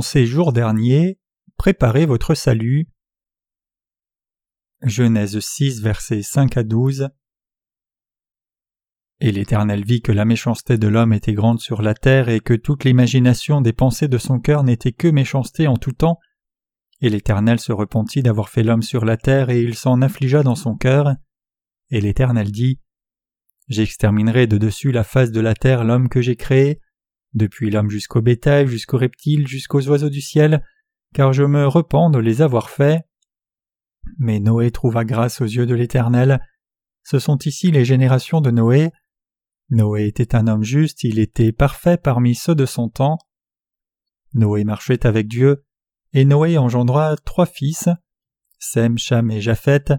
[0.00, 1.18] Ces jours derniers,
[1.56, 2.88] préparez votre salut.
[4.82, 7.08] Genèse 6, versets 5 à 12.
[9.20, 12.54] Et l'Éternel vit que la méchanceté de l'homme était grande sur la terre et que
[12.54, 16.18] toute l'imagination des pensées de son cœur n'était que méchanceté en tout temps.
[17.02, 20.54] Et l'Éternel se repentit d'avoir fait l'homme sur la terre et il s'en affligea dans
[20.54, 21.14] son cœur.
[21.90, 22.80] Et l'Éternel dit
[23.68, 26.80] J'exterminerai de dessus la face de la terre l'homme que j'ai créé,
[27.34, 30.64] depuis l'homme jusqu'au bétail, jusqu'aux reptiles, jusqu'aux oiseaux du ciel,
[31.14, 33.02] car je me repens de les avoir faits.
[34.18, 36.40] Mais Noé trouva grâce aux yeux de l'Éternel.
[37.02, 38.90] Ce sont ici les générations de Noé.
[39.70, 43.18] Noé était un homme juste, il était parfait parmi ceux de son temps.
[44.34, 45.64] Noé marchait avec Dieu,
[46.12, 47.88] et Noé engendra trois fils,
[48.58, 49.92] Sem, Cham et Japheth,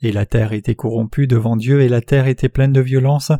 [0.00, 3.32] et la terre était corrompue devant Dieu et la terre était pleine de violence,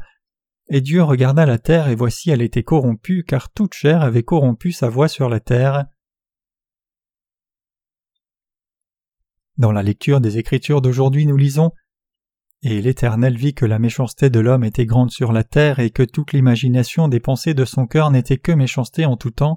[0.68, 4.72] et Dieu regarda la terre, et voici elle était corrompue, car toute chair avait corrompu
[4.72, 5.86] sa voix sur la terre.
[9.58, 11.70] Dans la lecture des Écritures d'aujourd'hui, nous lisons
[12.62, 16.02] Et l'Éternel vit que la méchanceté de l'homme était grande sur la terre, et que
[16.02, 19.56] toute l'imagination des pensées de son cœur n'était que méchanceté en tout temps.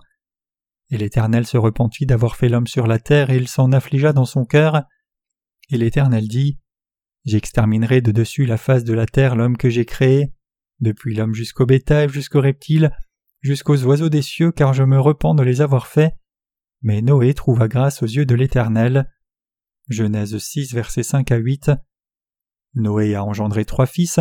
[0.91, 4.25] Et l'Éternel se repentit d'avoir fait l'homme sur la terre, et il s'en affligea dans
[4.25, 4.83] son cœur.
[5.71, 6.59] Et l'Éternel dit
[7.25, 10.31] J'exterminerai de dessus la face de la terre l'homme que j'ai créé,
[10.81, 12.91] depuis l'homme jusqu'au bétail, jusqu'aux reptiles,
[13.41, 16.13] jusqu'aux oiseaux des cieux, car je me repens de les avoir faits.
[16.81, 19.11] Mais Noé trouva grâce aux yeux de l'Éternel.
[19.89, 21.71] Genèse 6, versets 5 à 8.
[22.75, 24.19] Noé a engendré trois fils,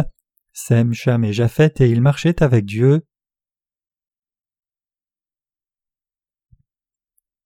[0.53, 3.07] Sem, Cham et Japheth, et il marchait avec Dieu.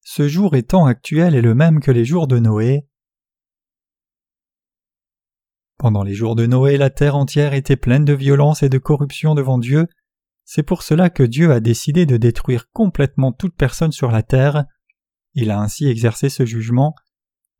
[0.01, 2.87] Ce jour étant actuel est le même que les jours de Noé.
[5.83, 9.35] Pendant les jours de Noé, la terre entière était pleine de violence et de corruption
[9.35, 9.87] devant Dieu.
[10.45, 14.63] C'est pour cela que Dieu a décidé de détruire complètement toute personne sur la terre.
[15.33, 16.95] Il a ainsi exercé ce jugement.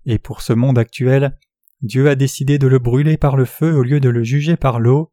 [0.05, 1.37] Et pour ce monde actuel,
[1.81, 4.79] Dieu a décidé de le brûler par le feu au lieu de le juger par
[4.79, 5.11] l'eau.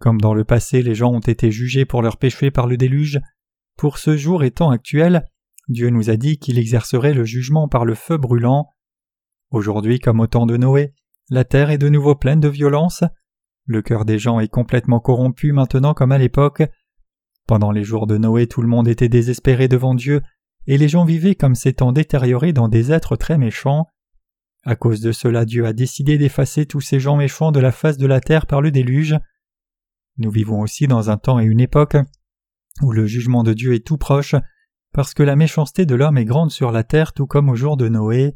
[0.00, 3.20] Comme dans le passé les gens ont été jugés pour leurs péchés par le déluge,
[3.76, 5.24] pour ce jour étant actuel,
[5.68, 8.70] Dieu nous a dit qu'il exercerait le jugement par le feu brûlant.
[9.50, 10.92] Aujourd'hui comme au temps de Noé,
[11.28, 13.02] la terre est de nouveau pleine de violence.
[13.64, 16.62] Le cœur des gens est complètement corrompu maintenant comme à l'époque.
[17.46, 20.22] Pendant les jours de Noé, tout le monde était désespéré devant Dieu,
[20.66, 23.86] et les gens vivaient comme s'étant détériorés dans des êtres très méchants.
[24.64, 27.98] À cause de cela, Dieu a décidé d'effacer tous ces gens méchants de la face
[27.98, 29.16] de la terre par le déluge.
[30.18, 31.96] Nous vivons aussi dans un temps et une époque
[32.82, 34.34] où le jugement de Dieu est tout proche,
[34.92, 37.76] parce que la méchanceté de l'homme est grande sur la terre tout comme au jour
[37.76, 38.34] de Noé.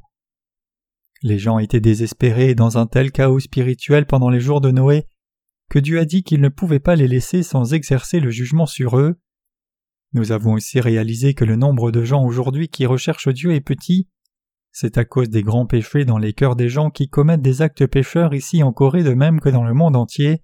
[1.22, 5.06] Les gens étaient désespérés dans un tel chaos spirituel pendant les jours de Noé
[5.70, 8.98] que Dieu a dit qu'il ne pouvait pas les laisser sans exercer le jugement sur
[8.98, 9.20] eux.
[10.12, 14.08] Nous avons aussi réalisé que le nombre de gens aujourd'hui qui recherchent Dieu est petit.
[14.72, 17.86] C'est à cause des grands péchés dans les cœurs des gens qui commettent des actes
[17.86, 20.42] pécheurs ici en Corée de même que dans le monde entier.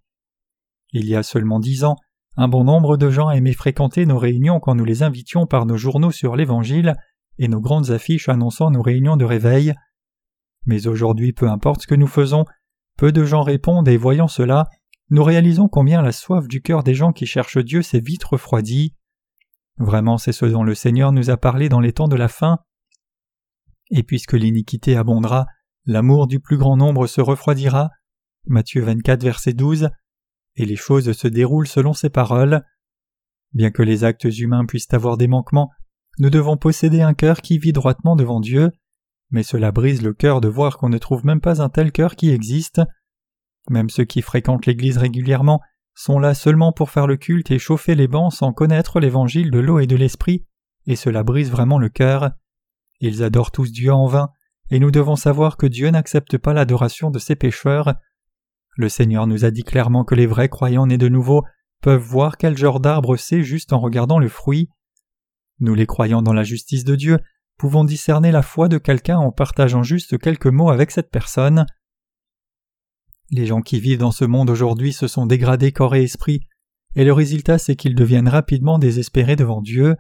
[0.92, 1.96] Il y a seulement dix ans,
[2.36, 5.76] un bon nombre de gens aimaient fréquenter nos réunions quand nous les invitions par nos
[5.76, 6.94] journaux sur l'Évangile
[7.38, 9.74] et nos grandes affiches annonçant nos réunions de réveil.
[10.66, 12.44] Mais aujourd'hui, peu importe ce que nous faisons,
[12.96, 14.66] peu de gens répondent et voyant cela,
[15.08, 18.94] nous réalisons combien la soif du cœur des gens qui cherchent Dieu s'est vite refroidie.
[19.78, 22.58] Vraiment, c'est ce dont le Seigneur nous a parlé dans les temps de la fin.
[23.90, 25.46] Et puisque l'iniquité abondera,
[25.84, 27.90] l'amour du plus grand nombre se refroidira.
[28.46, 29.90] Matthieu 24, verset 12.
[30.56, 32.64] Et les choses se déroulent selon ces paroles.
[33.52, 35.70] Bien que les actes humains puissent avoir des manquements,
[36.18, 38.72] nous devons posséder un cœur qui vit droitement devant Dieu
[39.30, 42.16] mais cela brise le cœur de voir qu'on ne trouve même pas un tel cœur
[42.16, 42.80] qui existe.
[43.68, 45.60] Même ceux qui fréquentent l'Église régulièrement
[45.94, 49.58] sont là seulement pour faire le culte et chauffer les bancs sans connaître l'évangile de
[49.58, 50.44] l'eau et de l'esprit,
[50.86, 52.30] et cela brise vraiment le cœur.
[53.00, 54.30] Ils adorent tous Dieu en vain,
[54.70, 57.94] et nous devons savoir que Dieu n'accepte pas l'adoration de ses pécheurs.
[58.76, 61.44] Le Seigneur nous a dit clairement que les vrais croyants nés de nouveau
[61.82, 64.68] peuvent voir quel genre d'arbre c'est juste en regardant le fruit.
[65.60, 67.18] Nous les croyants dans la justice de Dieu
[67.56, 71.66] pouvons discerner la foi de quelqu'un en partageant juste quelques mots avec cette personne.
[73.30, 76.40] Les gens qui vivent dans ce monde aujourd'hui se sont dégradés corps et esprit,
[76.94, 79.96] et le résultat c'est qu'ils deviennent rapidement désespérés devant Dieu.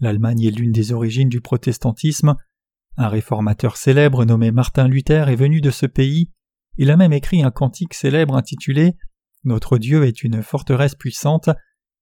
[0.00, 2.34] L'Allemagne est l'une des origines du protestantisme.
[2.96, 6.30] Un réformateur célèbre nommé Martin Luther est venu de ce pays.
[6.76, 8.96] Il a même écrit un cantique célèbre intitulé
[9.44, 11.50] Notre Dieu est une forteresse puissante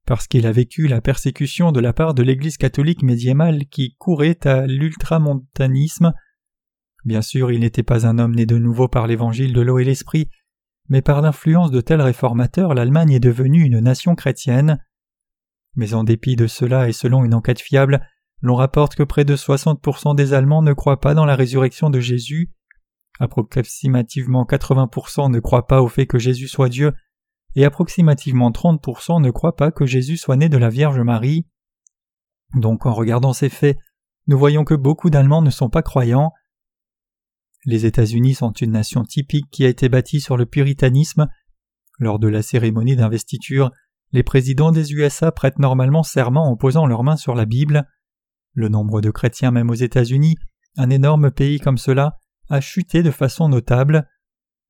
[0.09, 4.39] parce qu'il a vécu la persécution de la part de l'Église catholique médiévale qui courait
[4.47, 6.15] à l'ultramontanisme.
[7.05, 9.85] Bien sûr, il n'était pas un homme né de nouveau par l'évangile de l'eau et
[9.85, 10.31] l'esprit,
[10.89, 14.83] mais par l'influence de tels réformateurs, l'Allemagne est devenue une nation chrétienne.
[15.77, 18.01] Mais en dépit de cela et selon une enquête fiable,
[18.41, 22.01] l'on rapporte que près de 60% des Allemands ne croient pas dans la résurrection de
[22.01, 22.51] Jésus,
[23.21, 26.95] approximativement 80% ne croient pas au fait que Jésus soit Dieu,
[27.59, 31.45] et approximativement 30% ne croient pas que Jésus soit né de la Vierge Marie.
[32.55, 33.77] Donc en regardant ces faits,
[34.29, 36.31] nous voyons que beaucoup d'Allemands ne sont pas croyants.
[37.65, 41.27] Les États-Unis sont une nation typique qui a été bâtie sur le puritanisme.
[41.99, 43.73] Lors de la cérémonie d'investiture,
[44.13, 47.89] les présidents des USA prêtent normalement serment en posant leurs mains sur la Bible.
[48.53, 50.37] Le nombre de chrétiens même aux États-Unis,
[50.77, 52.19] un énorme pays comme cela,
[52.51, 54.09] a chuté de façon notable.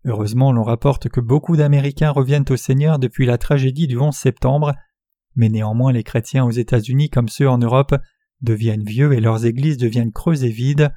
[0.08, 4.74] Heureusement, l'on rapporte que beaucoup d'Américains reviennent au Seigneur depuis la tragédie du 11 septembre,
[5.36, 7.94] mais néanmoins les chrétiens aux États-Unis comme ceux en Europe
[8.40, 10.90] deviennent vieux et leurs églises deviennent creuses et vides.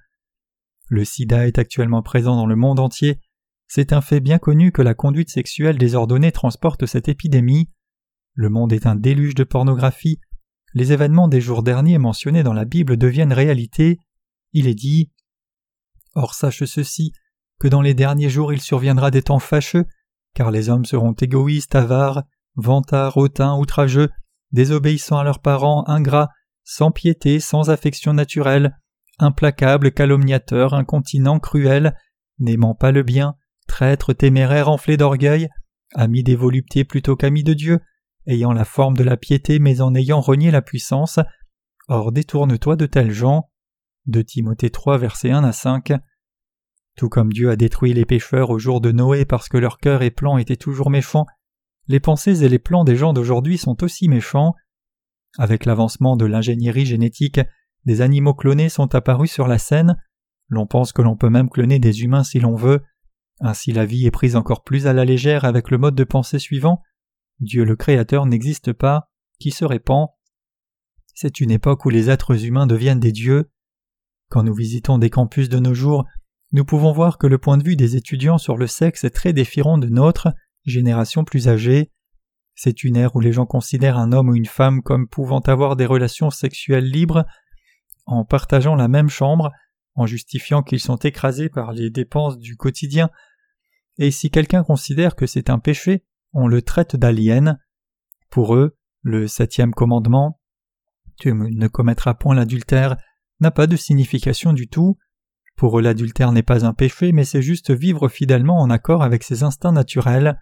[0.87, 3.19] Le sida est actuellement présent dans le monde entier.
[3.67, 7.69] C'est un fait bien connu que la conduite sexuelle désordonnée transporte cette épidémie.
[8.33, 10.21] Le monde est un déluge de pornographie.
[10.73, 13.97] Les événements des jours derniers mentionnés dans la Bible deviennent réalité.
[14.53, 15.11] Il est dit
[16.15, 17.11] Or sache ceci,
[17.61, 19.85] que dans les derniers jours il surviendra des temps fâcheux,
[20.33, 22.23] car les hommes seront égoïstes, avares,
[22.55, 24.09] vantards, hautains, outrageux,
[24.51, 26.29] désobéissants à leurs parents, ingrats,
[26.63, 28.75] sans piété, sans affection naturelle,
[29.19, 31.95] implacables, calomniateurs, incontinents, cruels,
[32.39, 33.35] n'aimant pas le bien,
[33.67, 35.47] traîtres, téméraires, enflés d'orgueil,
[35.93, 37.79] amis des voluptés plutôt qu'amis de Dieu,
[38.25, 41.19] ayant la forme de la piété mais en ayant renié la puissance.
[41.89, 43.51] Or détourne-toi de tels gens.
[44.07, 45.93] De Timothée 3 versets 1 à 5.
[46.97, 50.01] Tout comme Dieu a détruit les pécheurs au jour de Noé parce que leur cœur
[50.01, 51.25] et plan étaient toujours méchants,
[51.87, 54.55] les pensées et les plans des gens d'aujourd'hui sont aussi méchants.
[55.37, 57.41] Avec l'avancement de l'ingénierie génétique,
[57.85, 59.97] des animaux clonés sont apparus sur la scène.
[60.47, 62.81] L'on pense que l'on peut même cloner des humains si l'on veut.
[63.39, 66.39] Ainsi la vie est prise encore plus à la légère avec le mode de pensée
[66.39, 66.81] suivant.
[67.39, 69.09] Dieu le Créateur n'existe pas,
[69.39, 70.09] qui se répand?
[71.15, 73.51] C'est une époque où les êtres humains deviennent des dieux.
[74.29, 76.05] Quand nous visitons des campus de nos jours,
[76.51, 79.33] nous pouvons voir que le point de vue des étudiants sur le sexe est très
[79.33, 80.33] différent de notre
[80.65, 81.91] génération plus âgée.
[82.55, 85.75] C'est une ère où les gens considèrent un homme ou une femme comme pouvant avoir
[85.75, 87.25] des relations sexuelles libres
[88.05, 89.51] en partageant la même chambre,
[89.95, 93.09] en justifiant qu'ils sont écrasés par les dépenses du quotidien,
[93.97, 97.59] et si quelqu'un considère que c'est un péché, on le traite d'alien.
[98.29, 100.39] Pour eux, le septième commandement
[101.19, 102.97] Tu ne commettras point l'adultère
[103.41, 104.97] n'a pas de signification du tout.
[105.55, 109.23] Pour eux l'adultère n'est pas un péché, mais c'est juste vivre fidèlement en accord avec
[109.23, 110.39] ses instincts naturels.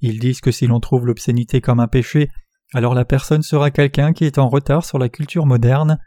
[0.00, 2.30] Ils disent que si l'on trouve l'obscénité comme un péché,
[2.72, 5.98] alors la personne sera quelqu'un qui est en retard sur la culture moderne.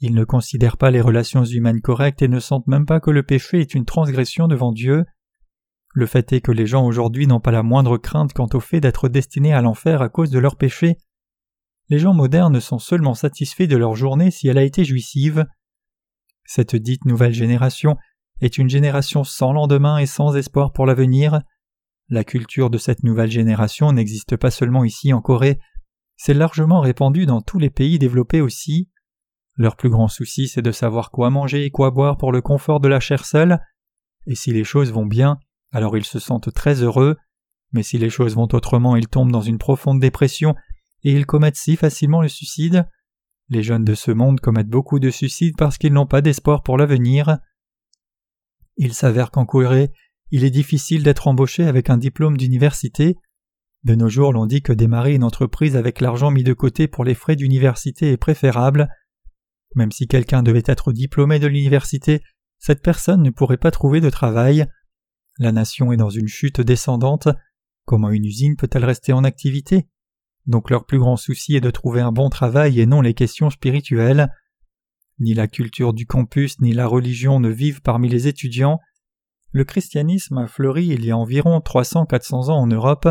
[0.00, 3.22] Ils ne considèrent pas les relations humaines correctes et ne sentent même pas que le
[3.22, 5.04] péché est une transgression devant Dieu.
[5.94, 8.80] Le fait est que les gens aujourd'hui n'ont pas la moindre crainte quant au fait
[8.80, 10.96] d'être destinés à l'enfer à cause de leur péché.
[11.88, 15.44] Les gens modernes sont seulement satisfaits de leur journée si elle a été jouissive.
[16.54, 17.96] Cette dite nouvelle génération
[18.42, 21.40] est une génération sans lendemain et sans espoir pour l'avenir.
[22.10, 25.58] La culture de cette nouvelle génération n'existe pas seulement ici en Corée,
[26.18, 28.90] c'est largement répandu dans tous les pays développés aussi.
[29.56, 32.80] Leur plus grand souci c'est de savoir quoi manger et quoi boire pour le confort
[32.80, 33.58] de la chair seule,
[34.26, 35.38] et si les choses vont bien,
[35.70, 37.16] alors ils se sentent très heureux,
[37.72, 40.54] mais si les choses vont autrement, ils tombent dans une profonde dépression
[41.02, 42.86] et ils commettent si facilement le suicide.
[43.48, 46.78] Les jeunes de ce monde commettent beaucoup de suicides parce qu'ils n'ont pas d'espoir pour
[46.78, 47.38] l'avenir.
[48.76, 49.92] Il s'avère qu'en Corée,
[50.30, 53.18] il est difficile d'être embauché avec un diplôme d'université.
[53.84, 57.04] De nos jours, l'on dit que démarrer une entreprise avec l'argent mis de côté pour
[57.04, 58.88] les frais d'université est préférable.
[59.74, 62.22] Même si quelqu'un devait être diplômé de l'université,
[62.58, 64.66] cette personne ne pourrait pas trouver de travail.
[65.38, 67.28] La nation est dans une chute descendante.
[67.84, 69.88] Comment une usine peut-elle rester en activité?
[70.46, 73.50] Donc leur plus grand souci est de trouver un bon travail et non les questions
[73.50, 74.28] spirituelles.
[75.18, 78.80] Ni la culture du campus ni la religion ne vivent parmi les étudiants.
[79.52, 83.08] Le christianisme a fleuri il y a environ 300-400 ans en Europe,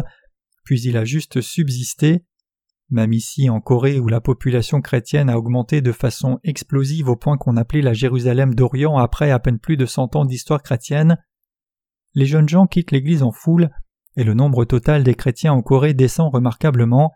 [0.63, 2.25] puis il a juste subsisté.
[2.89, 7.37] Même ici en Corée où la population chrétienne a augmenté de façon explosive au point
[7.37, 11.17] qu'on appelait la Jérusalem d'Orient après à peine plus de cent ans d'histoire chrétienne,
[12.13, 13.69] les jeunes gens quittent l'Église en foule,
[14.17, 17.13] et le nombre total des chrétiens en Corée descend remarquablement.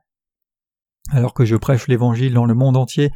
[1.12, 3.12] Alors que je prêche l'Évangile dans le monde entier,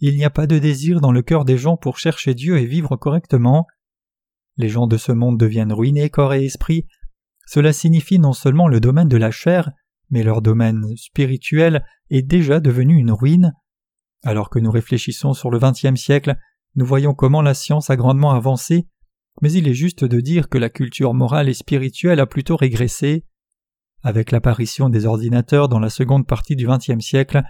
[0.00, 2.66] il n'y a pas de désir dans le cœur des gens pour chercher Dieu et
[2.66, 3.66] vivre correctement.
[4.56, 6.86] Les gens de ce monde deviennent ruinés corps et esprit.
[7.46, 9.70] Cela signifie non seulement le domaine de la chair,
[10.10, 13.54] mais leur domaine spirituel est déjà devenu une ruine.
[14.22, 16.36] Alors que nous réfléchissons sur le XXe siècle,
[16.76, 18.86] nous voyons comment la science a grandement avancé
[19.40, 23.24] mais il est juste de dire que la culture morale et spirituelle a plutôt régressé.
[24.02, 27.42] Avec l'apparition des ordinateurs dans la seconde partie du XXe siècle,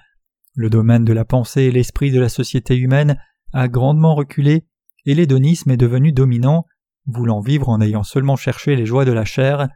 [0.54, 3.16] Le domaine de la pensée et l'esprit de la société humaine
[3.52, 4.66] a grandement reculé
[5.06, 6.66] et l'hédonisme est devenu dominant,
[7.06, 9.68] voulant vivre en ayant seulement cherché les joies de la chair.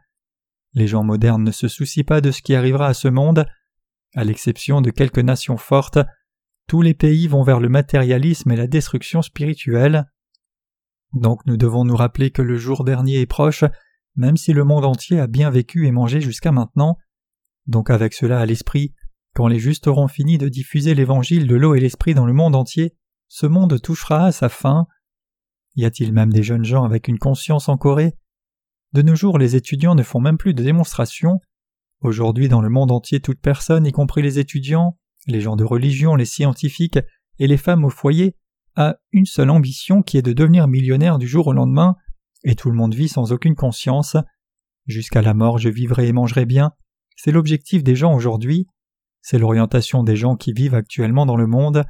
[0.73, 3.45] Les gens modernes ne se soucient pas de ce qui arrivera à ce monde.
[4.15, 5.99] À l'exception de quelques nations fortes,
[6.67, 10.11] tous les pays vont vers le matérialisme et la destruction spirituelle.
[11.13, 13.63] Donc nous devons nous rappeler que le jour dernier est proche,
[14.15, 16.97] même si le monde entier a bien vécu et mangé jusqu'à maintenant.
[17.67, 18.93] Donc avec cela à l'esprit,
[19.33, 22.55] quand les justes auront fini de diffuser l'évangile de l'eau et l'esprit dans le monde
[22.55, 22.95] entier,
[23.27, 24.87] ce monde touchera à sa fin.
[25.75, 28.13] Y a-t-il même des jeunes gens avec une conscience en Corée?
[28.93, 31.41] De nos jours, les étudiants ne font même plus de démonstrations.
[31.99, 36.15] Aujourd'hui, dans le monde entier, toute personne, y compris les étudiants, les gens de religion,
[36.15, 36.99] les scientifiques
[37.39, 38.37] et les femmes au foyer,
[38.75, 41.95] a une seule ambition qui est de devenir millionnaire du jour au lendemain,
[42.45, 44.15] et tout le monde vit sans aucune conscience.
[44.85, 46.71] Jusqu'à la mort, je vivrai et mangerai bien.
[47.17, 48.67] C'est l'objectif des gens aujourd'hui.
[49.21, 51.83] C'est l'orientation des gens qui vivent actuellement dans le monde.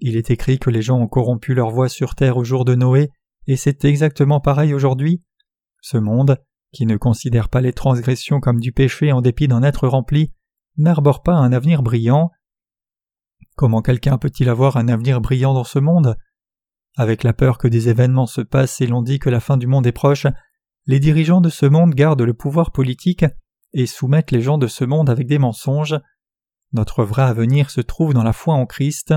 [0.00, 2.74] Il est écrit que les gens ont corrompu leur voix sur terre au jour de
[2.74, 3.10] Noé,
[3.46, 5.22] et c'est exactement pareil aujourd'hui.
[5.80, 6.38] Ce monde,
[6.72, 10.32] qui ne considère pas les transgressions comme du péché en dépit d'en être rempli,
[10.76, 12.30] n'arbore pas un avenir brillant.
[13.56, 16.16] Comment quelqu'un peut-il avoir un avenir brillant dans ce monde?
[16.96, 19.66] Avec la peur que des événements se passent et l'on dit que la fin du
[19.66, 20.26] monde est proche,
[20.86, 23.24] les dirigeants de ce monde gardent le pouvoir politique
[23.72, 25.96] et soumettent les gens de ce monde avec des mensonges.
[26.72, 29.14] Notre vrai avenir se trouve dans la foi en Christ.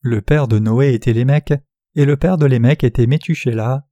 [0.00, 1.52] Le père de Noé était Lémec,
[1.96, 3.88] et le père de Lémec était Métuchéla.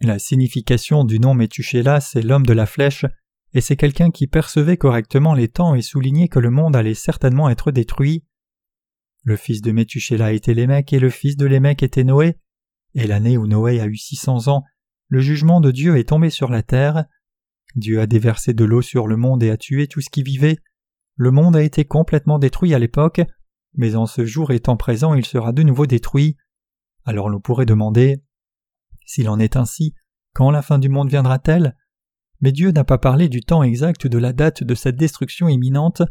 [0.00, 3.04] La signification du nom Métuchéla, c'est l'homme de la flèche,
[3.56, 7.48] et c'est quelqu'un qui percevait correctement les temps et soulignait que le monde allait certainement
[7.48, 8.22] être détruit.
[9.22, 12.36] Le fils de Métuchéla était Lémec et le fils de Lémec était Noé,
[12.94, 14.62] et l'année où Noé a eu six cents ans,
[15.08, 17.06] le jugement de Dieu est tombé sur la terre.
[17.76, 20.58] Dieu a déversé de l'eau sur le monde et a tué tout ce qui vivait.
[21.14, 23.22] Le monde a été complètement détruit à l'époque,
[23.72, 26.36] mais en ce jour étant présent il sera de nouveau détruit.
[27.06, 28.22] Alors l'on pourrait demander
[29.06, 29.94] S'il en est ainsi,
[30.34, 31.74] quand la fin du monde viendra-t-elle?
[32.40, 36.02] Mais Dieu n'a pas parlé du temps exact de la date de cette destruction imminente.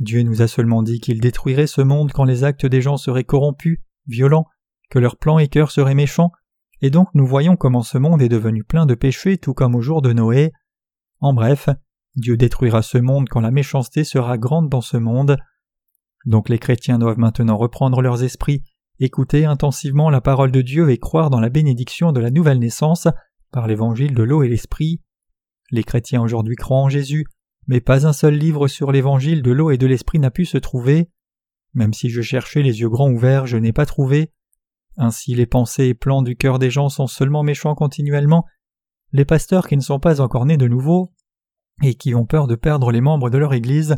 [0.00, 3.24] Dieu nous a seulement dit qu'il détruirait ce monde quand les actes des gens seraient
[3.24, 4.46] corrompus, violents,
[4.90, 6.32] que leurs plans et cœurs seraient méchants,
[6.82, 9.80] et donc nous voyons comment ce monde est devenu plein de péchés tout comme au
[9.80, 10.52] jour de Noé.
[11.20, 11.70] En bref,
[12.16, 15.38] Dieu détruira ce monde quand la méchanceté sera grande dans ce monde.
[16.26, 18.62] Donc les chrétiens doivent maintenant reprendre leurs esprits,
[18.98, 23.08] écouter intensivement la parole de Dieu et croire dans la bénédiction de la nouvelle naissance
[23.52, 25.00] par l'évangile de l'eau et l'esprit.
[25.70, 27.26] Les chrétiens aujourd'hui croient en Jésus,
[27.66, 30.58] mais pas un seul livre sur l'évangile de l'eau et de l'esprit n'a pu se
[30.58, 31.10] trouver.
[31.74, 34.32] Même si je cherchais les yeux grands ouverts, je n'ai pas trouvé.
[34.96, 38.46] Ainsi les pensées et plans du cœur des gens sont seulement méchants continuellement.
[39.12, 41.12] Les pasteurs qui ne sont pas encore nés de nouveau,
[41.82, 43.96] et qui ont peur de perdre les membres de leur Église,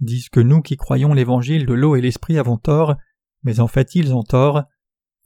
[0.00, 2.96] disent que nous qui croyons l'évangile de l'eau et l'esprit avons tort,
[3.42, 4.62] mais en fait ils ont tort.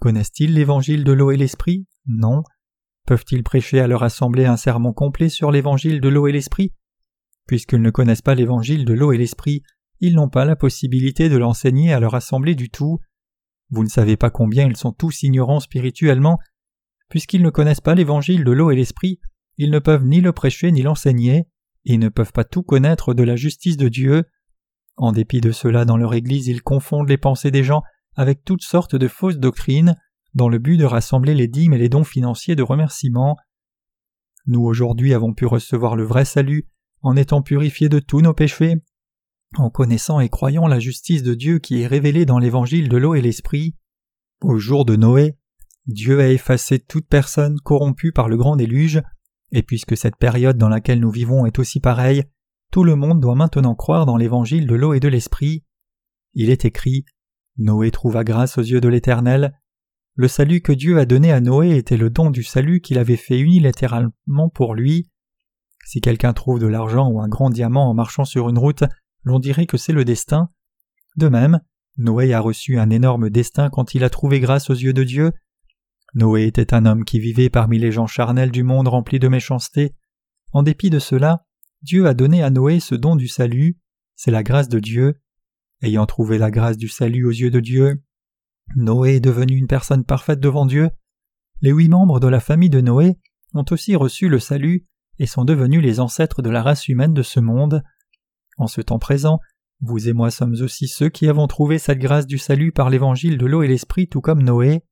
[0.00, 1.86] Connaissent-ils l'évangile de l'eau et l'esprit?
[2.06, 2.42] Non.
[3.06, 6.72] Peuvent-ils prêcher à leur assemblée un sermon complet sur l'évangile de l'eau et l'esprit?
[7.46, 9.62] Puisqu'ils ne connaissent pas l'évangile de l'eau et l'esprit,
[10.00, 13.00] ils n'ont pas la possibilité de l'enseigner à leur assemblée du tout.
[13.70, 16.38] Vous ne savez pas combien ils sont tous ignorants spirituellement.
[17.08, 19.20] Puisqu'ils ne connaissent pas l'évangile de l'eau et l'esprit,
[19.58, 21.46] ils ne peuvent ni le prêcher ni l'enseigner,
[21.84, 24.24] et ne peuvent pas tout connaître de la justice de Dieu.
[24.96, 27.82] En dépit de cela, dans leur Église, ils confondent les pensées des gens
[28.16, 29.96] avec toutes sortes de fausses doctrines,
[30.34, 33.36] dans le but de rassembler les dîmes et les dons financiers de remerciement.
[34.46, 36.68] Nous aujourd'hui avons pu recevoir le vrai salut
[37.02, 38.76] en étant purifiés de tous nos péchés,
[39.56, 43.14] en connaissant et croyant la justice de Dieu qui est révélée dans l'évangile de l'eau
[43.14, 43.76] et l'esprit.
[44.42, 45.36] Au jour de Noé,
[45.86, 49.02] Dieu a effacé toute personne corrompue par le grand déluge,
[49.50, 52.24] et puisque cette période dans laquelle nous vivons est aussi pareille,
[52.70, 55.64] tout le monde doit maintenant croire dans l'évangile de l'eau et de l'esprit.
[56.34, 57.04] Il est écrit
[57.56, 59.59] Noé trouva grâce aux yeux de l'Éternel,
[60.20, 63.16] le salut que Dieu a donné à Noé était le don du salut qu'il avait
[63.16, 65.08] fait unilatéralement pour lui.
[65.86, 68.84] Si quelqu'un trouve de l'argent ou un grand diamant en marchant sur une route,
[69.22, 70.50] l'on dirait que c'est le destin.
[71.16, 71.60] De même,
[71.96, 75.32] Noé a reçu un énorme destin quand il a trouvé grâce aux yeux de Dieu.
[76.12, 79.94] Noé était un homme qui vivait parmi les gens charnels du monde remplis de méchanceté.
[80.52, 81.46] En dépit de cela,
[81.80, 83.78] Dieu a donné à Noé ce don du salut,
[84.16, 85.14] c'est la grâce de Dieu.
[85.80, 88.02] Ayant trouvé la grâce du salut aux yeux de Dieu,
[88.76, 90.90] Noé est devenu une personne parfaite devant Dieu.
[91.60, 93.18] Les huit membres de la famille de Noé
[93.54, 94.86] ont aussi reçu le salut
[95.18, 97.82] et sont devenus les ancêtres de la race humaine de ce monde.
[98.56, 99.40] En ce temps présent,
[99.80, 103.38] vous et moi sommes aussi ceux qui avons trouvé cette grâce du salut par l'évangile
[103.38, 104.84] de l'eau et l'esprit tout comme Noé.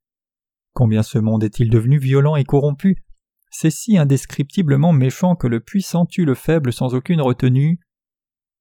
[0.73, 3.03] Combien ce monde est-il devenu violent et corrompu?
[3.51, 7.79] C'est si indescriptiblement méchant que le puissant tue le faible sans aucune retenue.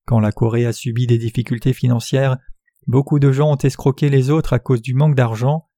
[0.07, 2.39] Quand la Corée a subi des difficultés financières,
[2.89, 5.69] beaucoup de gens ont escroqué les autres à cause du manque d'argent.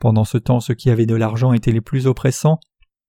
[0.00, 2.60] Pendant ce temps, ceux qui avaient de l'argent étaient les plus oppressants.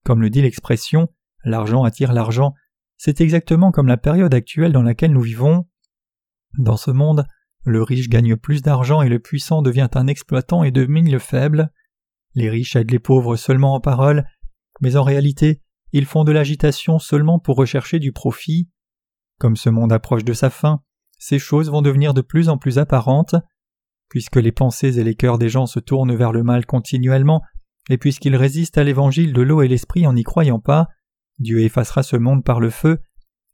[0.05, 1.09] Comme le dit l'expression,
[1.43, 2.53] l'argent attire l'argent,
[2.97, 5.67] c'est exactement comme la période actuelle dans laquelle nous vivons.
[6.57, 7.25] Dans ce monde,
[7.65, 11.71] le riche gagne plus d'argent et le puissant devient un exploitant et domine le faible.
[12.35, 14.25] Les riches aident les pauvres seulement en parole,
[14.81, 18.69] mais en réalité, ils font de l'agitation seulement pour rechercher du profit.
[19.39, 20.81] Comme ce monde approche de sa fin,
[21.19, 23.35] ces choses vont devenir de plus en plus apparentes.
[24.09, 27.43] Puisque les pensées et les cœurs des gens se tournent vers le mal continuellement,
[27.89, 30.87] et puisqu'ils résistent à l'évangile de l'eau et l'esprit en n'y croyant pas,
[31.37, 32.99] Dieu effacera ce monde par le feu,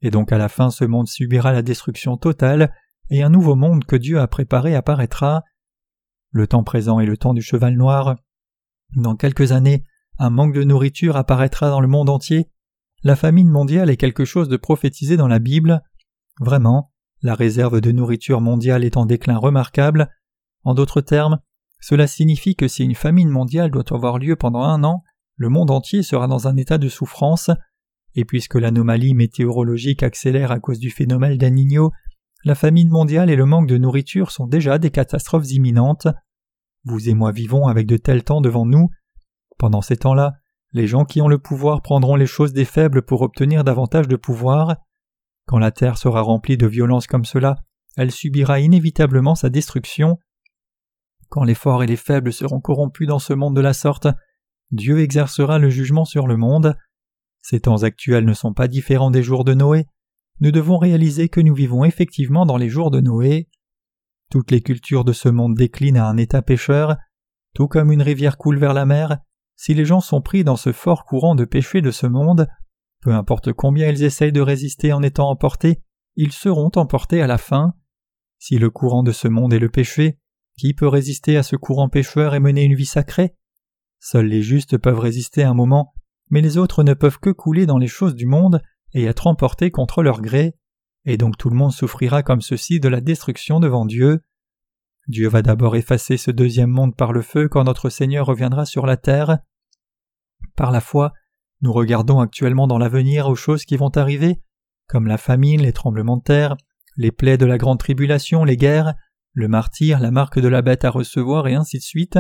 [0.02, 2.74] et donc à la fin ce monde subira la destruction totale,
[3.10, 5.44] et un nouveau monde que Dieu a préparé apparaîtra.
[6.32, 8.16] Le temps présent est le temps du cheval noir.
[8.96, 9.84] Dans quelques années,
[10.18, 12.50] un manque de nourriture apparaîtra dans le monde entier.
[13.04, 15.82] La famine mondiale est quelque chose de prophétisé dans la Bible.
[16.40, 16.92] Vraiment,
[17.26, 20.10] la réserve de nourriture mondiale est en déclin remarquable.
[20.64, 21.40] En d'autres termes,
[21.82, 25.04] cela signifie que si une famine mondiale doit avoir lieu pendant un an,
[25.36, 27.50] le monde entier sera dans un état de souffrance,
[28.14, 31.92] et puisque l'anomalie météorologique accélère à cause du phénomène d'Anigno,
[32.44, 36.08] la famine mondiale et le manque de nourriture sont déjà des catastrophes imminentes.
[36.84, 38.92] Vous et moi vivons avec de tels temps devant nous,
[39.58, 40.34] pendant ces temps-là,
[40.74, 44.16] les gens qui ont le pouvoir prendront les choses des faibles pour obtenir davantage de
[44.16, 44.76] pouvoir.
[45.46, 47.56] Quand la terre sera remplie de violence comme cela,
[47.98, 50.18] elle subira inévitablement sa destruction.
[51.30, 54.08] Quand les forts et les faibles seront corrompus dans ce monde de la sorte,
[54.72, 56.76] Dieu exercera le jugement sur le monde.
[57.42, 59.86] Ces temps actuels ne sont pas différents des jours de Noé.
[60.40, 63.48] Nous devons réaliser que nous vivons effectivement dans les jours de Noé.
[64.32, 66.98] Toutes les cultures de ce monde déclinent à un état pécheur.
[67.54, 69.20] Tout comme une rivière coule vers la mer,
[69.56, 72.48] si les gens sont pris dans ce fort courant de péché de ce monde,
[73.06, 75.80] peu importe combien ils essayent de résister en étant emportés,
[76.16, 77.76] ils seront emportés à la fin.
[78.40, 80.18] Si le courant de ce monde est le péché,
[80.58, 83.36] qui peut résister à ce courant pécheur et mener une vie sacrée?
[84.00, 85.94] Seuls les justes peuvent résister un moment,
[86.32, 88.60] mais les autres ne peuvent que couler dans les choses du monde
[88.96, 90.58] et être emportés contre leur gré,
[91.06, 94.24] et donc tout le monde souffrira comme ceci de la destruction devant Dieu.
[95.08, 98.88] Dieu va d'abord effacer ce deuxième monde par le feu quand notre Seigneur reviendra sur
[98.88, 99.38] la terre.
[100.56, 101.14] Par la foi,
[101.62, 104.42] nous regardons actuellement dans l'avenir aux choses qui vont arriver,
[104.88, 106.56] comme la famine, les tremblements de terre,
[106.98, 108.94] les plaies de la grande tribulation, les guerres,
[109.34, 112.20] le martyr, la marque de la bête à recevoir et ainsi de suite.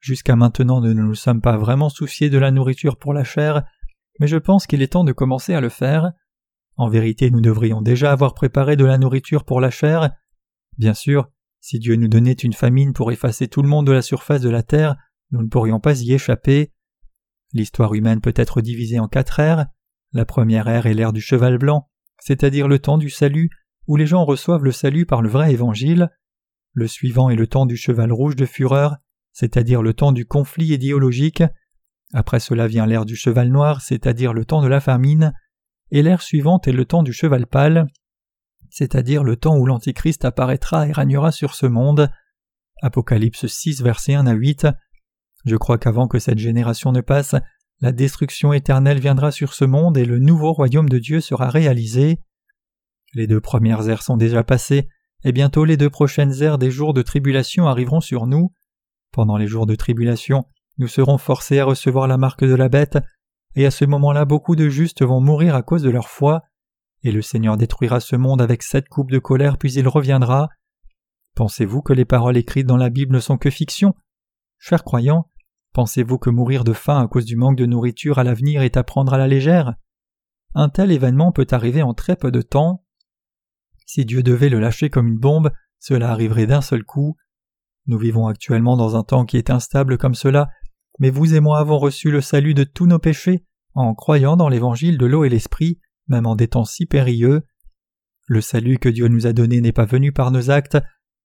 [0.00, 3.62] Jusqu'à maintenant nous ne nous sommes pas vraiment souciés de la nourriture pour la chair,
[4.20, 6.12] mais je pense qu'il est temps de commencer à le faire.
[6.76, 10.10] En vérité nous devrions déjà avoir préparé de la nourriture pour la chair.
[10.76, 11.28] Bien sûr,
[11.60, 14.50] si Dieu nous donnait une famine pour effacer tout le monde de la surface de
[14.50, 14.96] la terre,
[15.30, 16.72] nous ne pourrions pas y échapper.
[17.54, 19.66] L'histoire humaine peut être divisée en quatre ères.
[20.12, 21.88] La première ère est l'ère du cheval blanc,
[22.18, 23.48] c'est-à-dire le temps du salut,
[23.86, 26.10] où les gens reçoivent le salut par le vrai évangile.
[26.72, 28.96] Le suivant est le temps du cheval rouge de fureur,
[29.32, 31.44] c'est-à-dire le temps du conflit idéologique.
[32.12, 35.32] Après cela vient l'ère du cheval noir, c'est-à-dire le temps de la famine.
[35.92, 37.86] Et l'ère suivante est le temps du cheval pâle,
[38.68, 42.10] c'est-à-dire le temps où l'Antichrist apparaîtra et régnera sur ce monde.
[42.82, 44.66] Apocalypse 6, versets 1 à 8.
[45.44, 47.34] Je crois qu'avant que cette génération ne passe,
[47.80, 52.18] la destruction éternelle viendra sur ce monde et le nouveau royaume de Dieu sera réalisé.
[53.14, 54.88] Les deux premières ères sont déjà passées,
[55.22, 58.52] et bientôt les deux prochaines ères des jours de tribulation arriveront sur nous.
[59.12, 60.44] Pendant les jours de tribulation,
[60.78, 62.98] nous serons forcés à recevoir la marque de la bête,
[63.54, 66.42] et à ce moment-là beaucoup de justes vont mourir à cause de leur foi
[67.04, 70.48] et le Seigneur détruira ce monde avec sept coupes de colère, puis il reviendra.
[71.36, 73.94] Pensez-vous que les paroles écrites dans la Bible ne sont que fiction?
[74.58, 75.28] Chers croyants,
[75.74, 78.84] pensez-vous que mourir de faim à cause du manque de nourriture à l'avenir est à
[78.84, 79.74] prendre à la légère?
[80.54, 82.86] Un tel événement peut arriver en très peu de temps.
[83.84, 87.16] Si Dieu devait le lâcher comme une bombe, cela arriverait d'un seul coup.
[87.86, 90.48] Nous vivons actuellement dans un temps qui est instable comme cela,
[91.00, 94.48] mais vous et moi avons reçu le salut de tous nos péchés en croyant dans
[94.48, 97.42] l'évangile de l'eau et l'esprit, même en des temps si périlleux.
[98.26, 100.78] Le salut que Dieu nous a donné n'est pas venu par nos actes,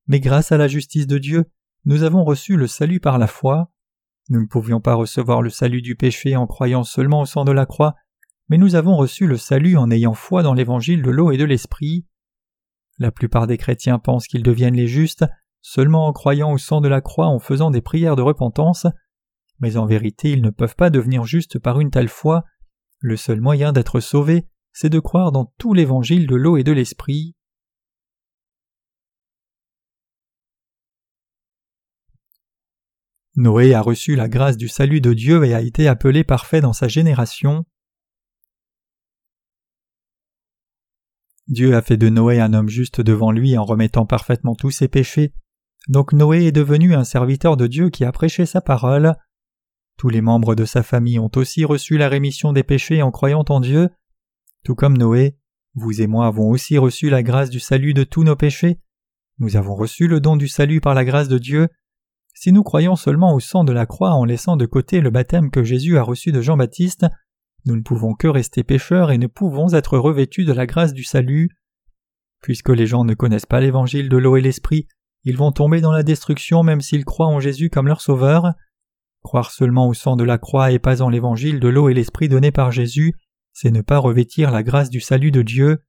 [0.08, 1.46] mais grâce à la justice de Dieu,
[1.86, 3.72] nous avons reçu le salut par la foi.
[4.30, 7.52] Nous ne pouvions pas recevoir le salut du péché en croyant seulement au sang de
[7.52, 7.96] la croix,
[8.48, 11.46] mais nous avons reçu le salut en ayant foi dans l'évangile de l'eau et de
[11.46, 12.06] l'esprit.
[13.00, 15.26] La plupart des chrétiens pensent qu'ils deviennent les justes
[15.62, 18.88] seulement en croyant au sang de la croix en faisant des prières de repentance,
[19.60, 22.44] mais en vérité ils ne peuvent pas devenir justes par une telle foi.
[23.00, 26.72] Le seul moyen d'être sauvés, c'est de croire dans tout l'évangile de l'eau et de
[26.72, 27.36] l'esprit.
[33.40, 36.74] Noé a reçu la grâce du salut de Dieu et a été appelé parfait dans
[36.74, 37.64] sa génération.
[41.48, 44.90] Dieu a fait de Noé un homme juste devant lui en remettant parfaitement tous ses
[44.90, 45.34] péchés.
[45.88, 49.16] Donc Noé est devenu un serviteur de Dieu qui a prêché sa parole.
[49.98, 53.46] Tous les membres de sa famille ont aussi reçu la rémission des péchés en croyant
[53.48, 53.88] en Dieu.
[54.66, 55.38] Tout comme Noé,
[55.76, 58.82] vous et moi avons aussi reçu la grâce du salut de tous nos péchés.
[59.38, 61.70] Nous avons reçu le don du salut par la grâce de Dieu.
[62.42, 65.52] Si nous croyons seulement au sang de la croix en laissant de côté le baptême
[65.52, 67.06] que Jésus a reçu de Jean-Baptiste,
[67.66, 71.04] nous ne pouvons que rester pécheurs et ne pouvons être revêtus de la grâce du
[71.04, 71.50] salut.
[72.42, 74.88] Puisque les gens ne connaissent pas l'évangile de l'eau et l'esprit,
[75.26, 78.54] ils vont tomber dans la destruction même s'ils croient en Jésus comme leur sauveur.
[79.22, 82.30] Croire seulement au sang de la croix et pas en l'évangile de l'eau et l'esprit
[82.30, 83.16] donné par Jésus,
[83.52, 85.84] c'est ne pas revêtir la grâce du salut de Dieu.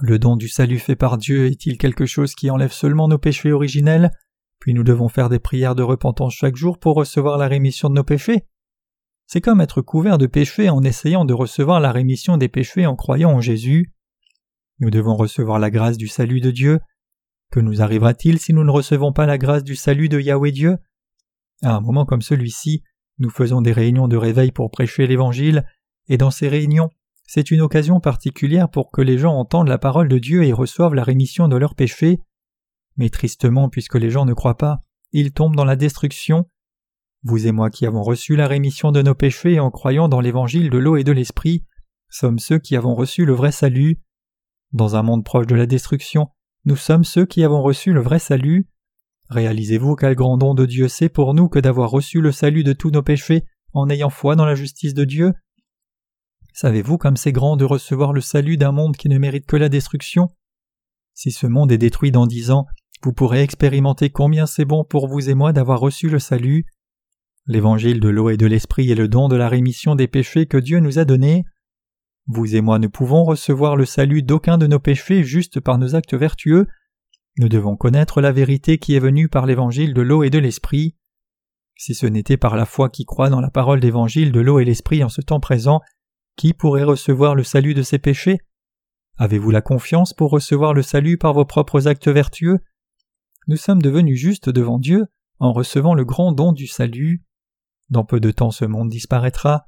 [0.00, 3.50] Le don du salut fait par Dieu est-il quelque chose qui enlève seulement nos péchés
[3.50, 4.12] originels,
[4.64, 7.96] puis nous devons faire des prières de repentance chaque jour pour recevoir la rémission de
[7.96, 8.46] nos péchés
[9.26, 12.94] c'est comme être couvert de péchés en essayant de recevoir la rémission des péchés en
[12.94, 13.92] croyant en Jésus.
[14.80, 16.80] Nous devons recevoir la grâce du salut de Dieu.
[17.50, 20.76] Que nous arrivera-t-il si nous ne recevons pas la grâce du salut de Yahweh Dieu?
[21.62, 22.82] À un moment comme celui-ci,
[23.18, 25.64] nous faisons des réunions de réveil pour prêcher l'Évangile,
[26.08, 26.90] et dans ces réunions,
[27.26, 30.94] c'est une occasion particulière pour que les gens entendent la parole de Dieu et reçoivent
[30.94, 32.18] la rémission de leurs péchés.
[32.96, 34.80] Mais tristement, puisque les gens ne croient pas,
[35.12, 36.48] ils tombent dans la destruction,
[37.24, 40.68] vous et moi qui avons reçu la rémission de nos péchés en croyant dans l'évangile
[40.68, 41.64] de l'eau et de l'esprit,
[42.10, 44.02] sommes ceux qui avons reçu le vrai salut.
[44.72, 46.28] Dans un monde proche de la destruction,
[46.66, 48.68] nous sommes ceux qui avons reçu le vrai salut.
[49.30, 52.74] Réalisez-vous quel grand don de Dieu c'est pour nous que d'avoir reçu le salut de
[52.74, 55.32] tous nos péchés en ayant foi dans la justice de Dieu?
[56.52, 59.70] Savez-vous comme c'est grand de recevoir le salut d'un monde qui ne mérite que la
[59.70, 60.28] destruction?
[61.14, 62.66] Si ce monde est détruit dans dix ans,
[63.04, 66.64] vous pourrez expérimenter combien c'est bon pour vous et moi d'avoir reçu le salut.
[67.46, 70.56] L'évangile de l'eau et de l'esprit est le don de la rémission des péchés que
[70.56, 71.44] Dieu nous a donné.
[72.26, 75.94] Vous et moi ne pouvons recevoir le salut d'aucun de nos péchés juste par nos
[75.94, 76.66] actes vertueux.
[77.36, 80.96] Nous devons connaître la vérité qui est venue par l'évangile de l'eau et de l'esprit.
[81.76, 84.64] Si ce n'était par la foi qui croit dans la parole d'évangile de l'eau et
[84.64, 85.80] l'esprit en ce temps présent,
[86.36, 88.38] qui pourrait recevoir le salut de ses péchés?
[89.18, 92.60] Avez-vous la confiance pour recevoir le salut par vos propres actes vertueux?
[93.46, 95.06] Nous sommes devenus justes devant Dieu
[95.38, 97.22] en recevant le grand don du salut.
[97.90, 99.66] Dans peu de temps ce monde disparaîtra.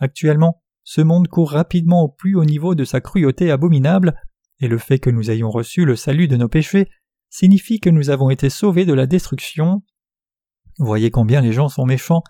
[0.00, 4.14] Actuellement, ce monde court rapidement au plus haut niveau de sa cruauté abominable,
[4.60, 6.88] et le fait que nous ayons reçu le salut de nos péchés
[7.30, 9.82] signifie que nous avons été sauvés de la destruction.
[10.78, 12.22] Voyez combien les gens sont méchants.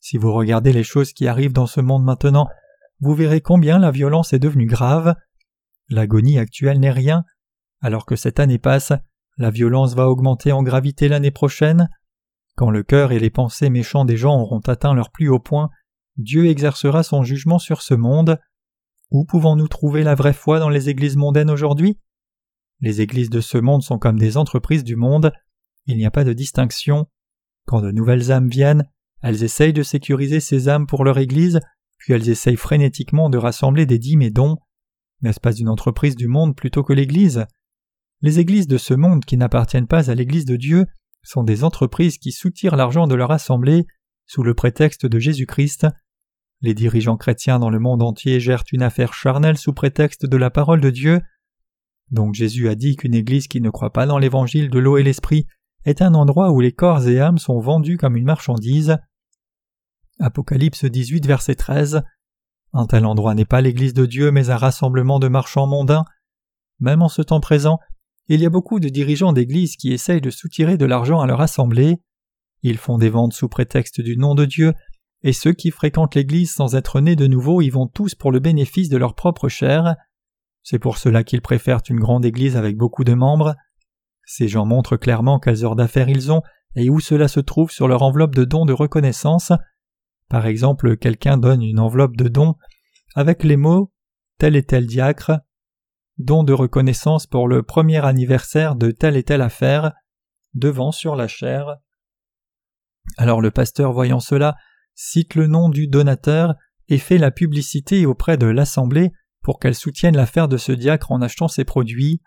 [0.00, 2.46] Si vous regardez les choses qui arrivent dans ce monde maintenant,
[3.00, 5.16] vous verrez combien la violence est devenue grave.
[5.88, 7.24] L'agonie actuelle n'est rien.
[7.80, 8.92] Alors que cette année passe,
[9.38, 11.88] la violence va augmenter en gravité l'année prochaine.
[12.56, 15.70] Quand le cœur et les pensées méchants des gens auront atteint leur plus haut point,
[16.16, 18.38] Dieu exercera son jugement sur ce monde.
[19.10, 21.98] Où pouvons-nous trouver la vraie foi dans les églises mondaines aujourd'hui?
[22.80, 25.32] Les églises de ce monde sont comme des entreprises du monde,
[25.86, 27.06] il n'y a pas de distinction.
[27.66, 28.84] Quand de nouvelles âmes viennent,
[29.22, 31.60] elles essayent de sécuriser ces âmes pour leur église,
[31.98, 34.56] puis elles essayent frénétiquement de rassembler des dîmes et dons.
[35.22, 37.46] N'est-ce pas une entreprise du monde plutôt que l'église?
[38.22, 40.86] Les églises de ce monde qui n'appartiennent pas à l'église de Dieu
[41.22, 43.86] sont des entreprises qui soutirent l'argent de leur assemblée
[44.26, 45.86] sous le prétexte de Jésus-Christ.
[46.62, 50.50] Les dirigeants chrétiens dans le monde entier gèrent une affaire charnelle sous prétexte de la
[50.50, 51.20] parole de Dieu.
[52.10, 55.02] Donc Jésus a dit qu'une église qui ne croit pas dans l'évangile de l'eau et
[55.02, 55.46] l'esprit
[55.84, 58.96] est un endroit où les corps et âmes sont vendus comme une marchandise.
[60.18, 62.02] Apocalypse 18 verset 13
[62.72, 66.04] Un tel endroit n'est pas l'église de Dieu mais un rassemblement de marchands mondains.
[66.80, 67.78] Même en ce temps présent,
[68.28, 71.40] il y a beaucoup de dirigeants d'Église qui essayent de soutirer de l'argent à leur
[71.40, 71.96] assemblée.
[72.62, 74.74] Ils font des ventes sous prétexte du nom de Dieu,
[75.22, 78.40] et ceux qui fréquentent l'Église sans être nés de nouveau y vont tous pour le
[78.40, 79.96] bénéfice de leur propre chair.
[80.62, 83.54] C'est pour cela qu'ils préfèrent une grande Église avec beaucoup de membres.
[84.24, 86.42] Ces gens montrent clairement quelles heures d'affaires ils ont
[86.74, 89.52] et où cela se trouve sur leur enveloppe de dons de reconnaissance.
[90.28, 92.56] Par exemple, quelqu'un donne une enveloppe de dons
[93.14, 93.92] avec les mots
[94.38, 95.32] tel et tel diacre,
[96.18, 99.92] don de reconnaissance pour le premier anniversaire de telle et telle affaire,
[100.54, 101.76] devant sur la chair.
[103.18, 104.56] Alors le pasteur voyant cela
[104.94, 106.54] cite le nom du donateur
[106.88, 111.22] et fait la publicité auprès de l'assemblée pour qu'elle soutienne l'affaire de ce diacre en
[111.22, 112.20] achetant ses produits.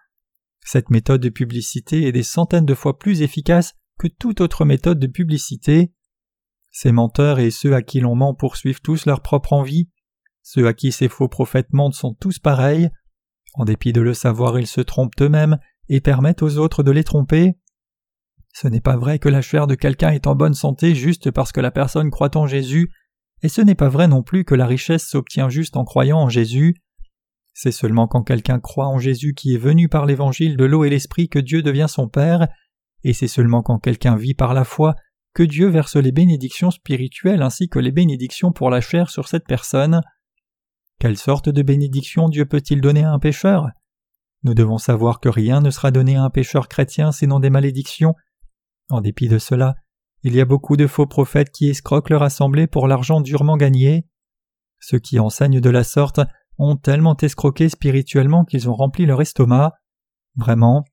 [0.63, 4.99] Cette méthode de publicité est des centaines de fois plus efficace que toute autre méthode
[4.99, 5.91] de publicité.
[6.71, 9.89] Ces menteurs et ceux à qui l'on ment poursuivent tous leur propre envie.
[10.43, 12.89] Ceux à qui ces faux prophètes mentent sont tous pareils.
[13.53, 15.57] En dépit de le savoir, ils se trompent eux-mêmes
[15.89, 17.55] et permettent aux autres de les tromper.
[18.53, 21.51] Ce n'est pas vrai que la chair de quelqu'un est en bonne santé juste parce
[21.51, 22.91] que la personne croit en Jésus,
[23.41, 26.29] et ce n'est pas vrai non plus que la richesse s'obtient juste en croyant en
[26.29, 26.75] Jésus.
[27.53, 30.89] C'est seulement quand quelqu'un croit en Jésus qui est venu par l'évangile de l'eau et
[30.89, 32.47] l'esprit que Dieu devient son Père,
[33.03, 34.95] et c'est seulement quand quelqu'un vit par la foi
[35.33, 39.45] que Dieu verse les bénédictions spirituelles ainsi que les bénédictions pour la chair sur cette
[39.47, 40.01] personne.
[40.99, 43.67] Quelle sorte de bénédiction Dieu peut-il donner à un pécheur?
[44.43, 48.15] Nous devons savoir que rien ne sera donné à un pécheur chrétien sinon des malédictions.
[48.89, 49.75] En dépit de cela,
[50.23, 54.07] il y a beaucoup de faux prophètes qui escroquent leur assemblée pour l'argent durement gagné.
[54.81, 56.19] Ceux qui enseignent de la sorte
[56.57, 59.73] ont tellement escroqué spirituellement qu'ils ont rempli leur estomac.
[60.35, 60.83] Vraiment,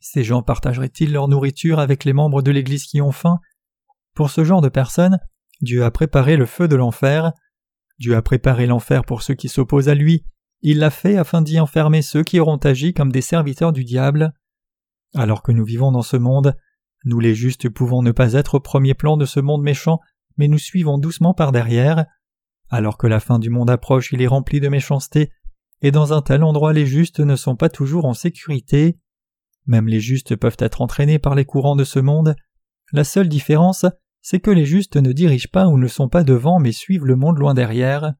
[0.00, 3.40] ces gens partageraient-ils leur nourriture avec les membres de l'Église qui ont faim?
[4.14, 5.18] Pour ce genre de personnes,
[5.60, 7.32] Dieu a préparé le feu de l'enfer.
[7.98, 10.24] Dieu a préparé l'enfer pour ceux qui s'opposent à lui.
[10.62, 14.32] Il l'a fait afin d'y enfermer ceux qui auront agi comme des serviteurs du diable.
[15.14, 16.56] Alors que nous vivons dans ce monde,
[17.04, 20.00] nous les justes pouvons ne pas être au premier plan de ce monde méchant,
[20.36, 22.06] mais nous suivons doucement par derrière.
[22.70, 25.30] Alors que la fin du monde approche, il est rempli de méchanceté,
[25.82, 28.98] et dans un tel endroit les justes ne sont pas toujours en sécurité.
[29.66, 32.34] Même les justes peuvent être entraînés par les courants de ce monde.
[32.92, 33.84] La seule différence,
[34.24, 37.14] c'est que les justes ne dirigent pas ou ne sont pas devant mais suivent le
[37.14, 38.14] monde loin derrière.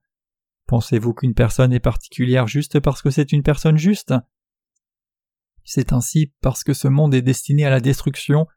[0.67, 4.13] Pensez-vous qu'une personne est particulière juste parce que c'est une personne juste?
[5.65, 8.47] C'est ainsi parce que ce monde est destiné à la destruction.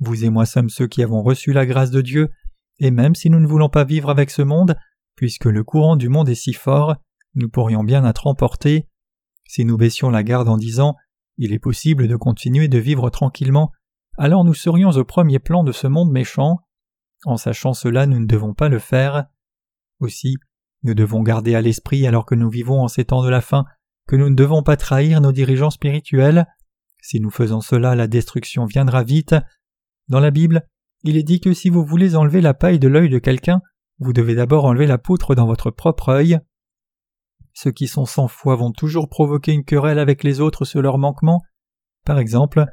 [0.00, 2.30] Vous et moi sommes ceux qui avons reçu la grâce de Dieu,
[2.78, 4.76] et même si nous ne voulons pas vivre avec ce monde,
[5.20, 6.96] Puisque le courant du monde est si fort,
[7.34, 8.88] nous pourrions bien être emportés.
[9.46, 10.96] Si nous baissions la garde en disant
[11.36, 13.70] Il est possible de continuer de vivre tranquillement,
[14.16, 16.60] alors nous serions au premier plan de ce monde méchant.
[17.24, 19.26] En sachant cela, nous ne devons pas le faire.
[20.00, 20.36] Aussi,
[20.82, 23.64] nous devons garder à l'esprit, alors que nous vivons en ces temps de la fin,
[24.06, 26.46] que nous ne devons pas trahir nos dirigeants spirituels.
[27.02, 29.34] Si nous faisons cela, la destruction viendra vite.
[30.08, 30.66] Dans la Bible,
[31.02, 33.60] il est dit que si vous voulez enlever la paille de l'œil de quelqu'un,
[33.98, 36.38] vous devez d'abord enlever la poutre dans votre propre œil.
[37.52, 40.98] Ceux qui sont sans foi vont toujours provoquer une querelle avec les autres sur leur
[40.98, 41.42] manquement.
[42.06, 42.64] Par exemple,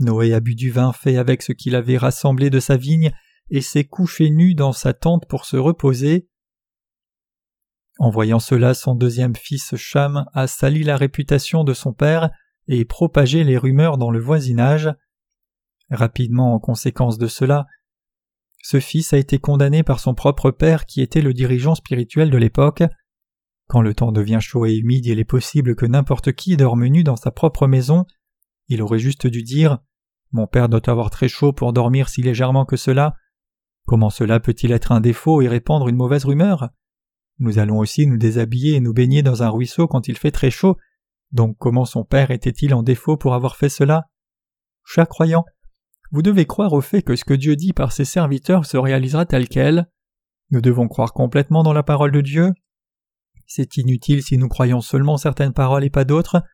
[0.00, 3.12] Noé a bu du vin fait avec ce qu'il avait rassemblé de sa vigne
[3.50, 6.28] et s'est couché nu dans sa tente pour se reposer.
[7.98, 12.30] En voyant cela, son deuxième fils Cham a sali la réputation de son père
[12.66, 14.90] et propagé les rumeurs dans le voisinage.
[15.90, 17.66] Rapidement en conséquence de cela,
[18.62, 22.38] ce fils a été condamné par son propre père qui était le dirigeant spirituel de
[22.38, 22.82] l'époque.
[23.68, 27.04] Quand le temps devient chaud et humide, il est possible que n'importe qui dorme nu
[27.04, 28.06] dans sa propre maison.
[28.68, 29.78] Il aurait juste dû dire
[30.32, 33.14] Mon père doit avoir très chaud pour dormir si légèrement que cela.
[33.86, 36.70] Comment cela peut-il être un défaut et répandre une mauvaise rumeur?
[37.38, 40.50] Nous allons aussi nous déshabiller et nous baigner dans un ruisseau quand il fait très
[40.50, 40.76] chaud.
[41.32, 44.08] Donc comment son père était-il en défaut pour avoir fait cela?
[44.84, 45.44] Chaque croyant
[46.14, 49.26] vous devez croire au fait que ce que Dieu dit par ses serviteurs se réalisera
[49.26, 49.90] tel quel.
[50.50, 52.52] Nous devons croire complètement dans la parole de Dieu.
[53.46, 56.44] C'est inutile si nous croyons seulement certaines paroles et pas d'autres.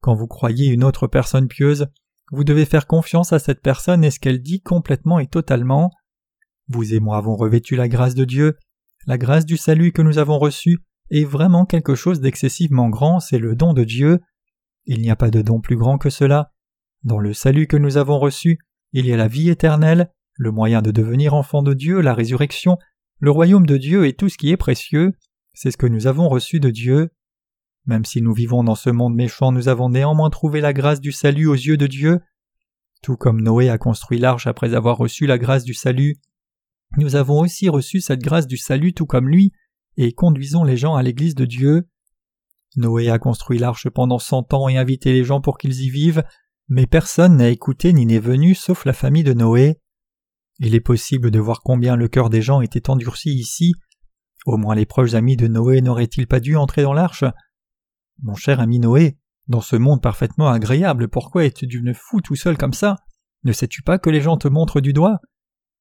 [0.00, 1.88] Quand vous croyez une autre personne pieuse,
[2.30, 5.90] vous devez faire confiance à cette personne et ce qu'elle dit complètement et totalement.
[6.68, 8.56] Vous et moi avons revêtu la grâce de Dieu.
[9.06, 10.78] La grâce du salut que nous avons reçu
[11.10, 14.20] est vraiment quelque chose d'excessivement grand, c'est le don de Dieu.
[14.86, 16.52] Il n'y a pas de don plus grand que cela.
[17.02, 18.58] Dans le salut que nous avons reçu,
[18.92, 22.78] il y a la vie éternelle, le moyen de devenir enfant de Dieu, la résurrection,
[23.20, 25.12] le royaume de Dieu et tout ce qui est précieux,
[25.52, 27.10] c'est ce que nous avons reçu de Dieu.
[27.86, 31.12] Même si nous vivons dans ce monde méchant, nous avons néanmoins trouvé la grâce du
[31.12, 32.20] salut aux yeux de Dieu.
[33.02, 36.16] Tout comme Noé a construit l'arche après avoir reçu la grâce du salut,
[36.98, 39.52] nous avons aussi reçu cette grâce du salut tout comme lui,
[39.96, 41.88] et conduisons les gens à l'église de Dieu.
[42.76, 46.24] Noé a construit l'arche pendant cent ans et invité les gens pour qu'ils y vivent,
[46.68, 49.78] mais personne n'a écouté ni n'est venu sauf la famille de Noé.
[50.58, 53.74] Il est possible de voir combien le cœur des gens était endurci ici.
[54.46, 57.24] Au moins les proches amis de Noé n'auraient-ils pas dû entrer dans l'arche?
[58.22, 62.56] Mon cher ami Noé, dans ce monde parfaitement agréable, pourquoi es-tu devenu fou tout seul
[62.56, 62.96] comme ça?
[63.42, 65.20] Ne sais-tu pas que les gens te montrent du doigt?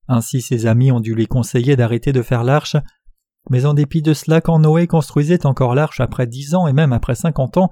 [0.07, 2.75] Ainsi ses amis ont dû lui conseiller d'arrêter de faire l'arche,
[3.49, 6.93] mais en dépit de cela, quand Noé construisait encore l'arche après dix ans et même
[6.93, 7.69] après cinquante ans,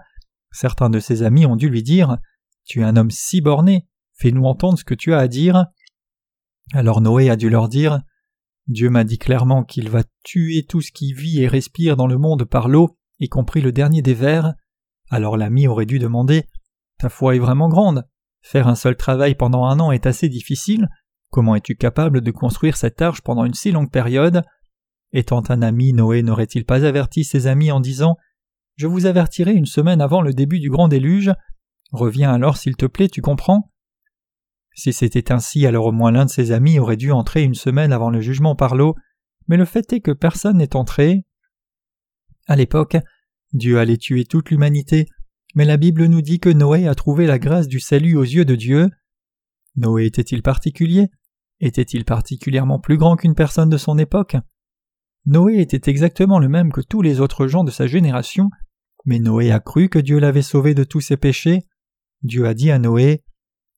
[0.51, 2.17] certains de ses amis ont dû lui dire
[2.65, 5.65] tu es un homme si borné, fais-nous entendre ce que tu as à dire.
[6.73, 8.01] Alors Noé a dû leur dire
[8.67, 12.17] Dieu m'a dit clairement qu'il va tuer tout ce qui vit et respire dans le
[12.17, 14.53] monde par l'eau, y compris le dernier des vers.
[15.09, 16.45] Alors l'ami aurait dû demander
[16.97, 18.07] Ta foi est vraiment grande.
[18.41, 20.87] Faire un seul travail pendant un an est assez difficile.
[21.31, 24.43] Comment es-tu capable de construire cette arche pendant une si longue période?
[25.13, 28.17] Étant un ami, Noé n'aurait-il pas averti ses amis en disant
[28.75, 31.31] Je vous avertirai une semaine avant le début du grand déluge.
[31.93, 33.71] Reviens alors s'il te plaît, tu comprends?
[34.73, 37.93] Si c'était ainsi, alors au moins l'un de ses amis aurait dû entrer une semaine
[37.93, 38.95] avant le jugement par l'eau,
[39.47, 41.23] mais le fait est que personne n'est entré.
[42.47, 42.97] À l'époque,
[43.53, 45.07] Dieu allait tuer toute l'humanité,
[45.55, 48.45] mais la Bible nous dit que Noé a trouvé la grâce du salut aux yeux
[48.45, 48.89] de Dieu.
[49.77, 51.07] Noé était-il particulier?
[51.62, 54.36] Était-il particulièrement plus grand qu'une personne de son époque?
[55.26, 58.50] Noé était exactement le même que tous les autres gens de sa génération,
[59.06, 61.67] mais Noé a cru que Dieu l'avait sauvé de tous ses péchés.
[62.24, 63.24] Dieu a dit à Noé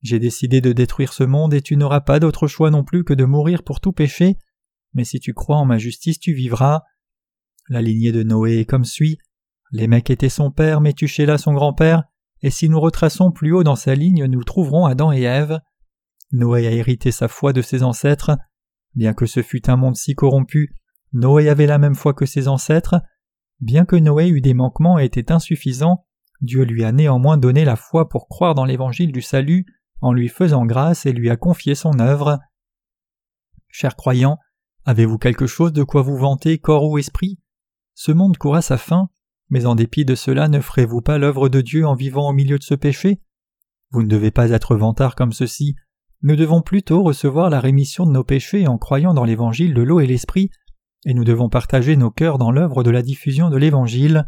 [0.01, 3.13] J'ai décidé de détruire ce monde et tu n'auras pas d'autre choix non plus que
[3.13, 4.37] de mourir pour tout péché,
[4.93, 6.83] mais si tu crois en ma justice tu vivras.
[7.67, 9.17] La lignée de Noé est comme suit.
[9.71, 12.03] Lémec était son père, Métuchéla son grand-père,
[12.41, 15.59] et si nous retraçons plus haut dans sa ligne, nous trouverons Adam et Ève.
[16.33, 18.31] Noé a hérité sa foi de ses ancêtres.
[18.95, 20.75] Bien que ce fût un monde si corrompu,
[21.13, 23.01] Noé avait la même foi que ses ancêtres.
[23.59, 26.05] Bien que Noé eût des manquements et était insuffisant,
[26.41, 29.65] Dieu lui a néanmoins donné la foi pour croire dans l'évangile du salut
[30.01, 32.39] en lui faisant grâce et lui a confié son œuvre.
[33.69, 34.37] Chers croyants,
[34.85, 37.39] avez-vous quelque chose de quoi vous vanter, corps ou esprit?
[37.93, 39.09] Ce monde court à sa fin,
[39.49, 42.57] mais en dépit de cela ne ferez-vous pas l'œuvre de Dieu en vivant au milieu
[42.57, 43.21] de ce péché?
[43.91, 45.75] Vous ne devez pas être vantard comme ceci,
[46.23, 49.99] nous devons plutôt recevoir la rémission de nos péchés en croyant dans l'évangile de l'eau
[49.99, 50.49] et l'esprit,
[51.05, 54.25] et nous devons partager nos cœurs dans l'œuvre de la diffusion de l'évangile.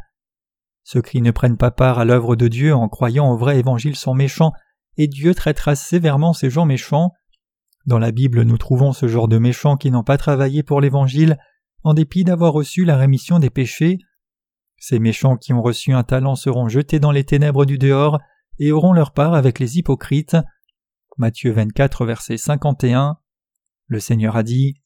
[0.84, 3.96] Ceux qui ne prennent pas part à l'œuvre de Dieu en croyant au vrai évangile
[3.96, 4.52] sont méchants,
[4.98, 7.12] et Dieu traitera sévèrement ces gens méchants.
[7.86, 11.38] Dans la Bible, nous trouvons ce genre de méchants qui n'ont pas travaillé pour l'Évangile,
[11.84, 14.00] en dépit d'avoir reçu la rémission des péchés.
[14.78, 18.20] Ces méchants qui ont reçu un talent seront jetés dans les ténèbres du dehors
[18.60, 20.36] et auront leur part avec les hypocrites.
[21.18, 23.18] Matthieu 24, verset 51.
[23.88, 24.82] Le Seigneur a dit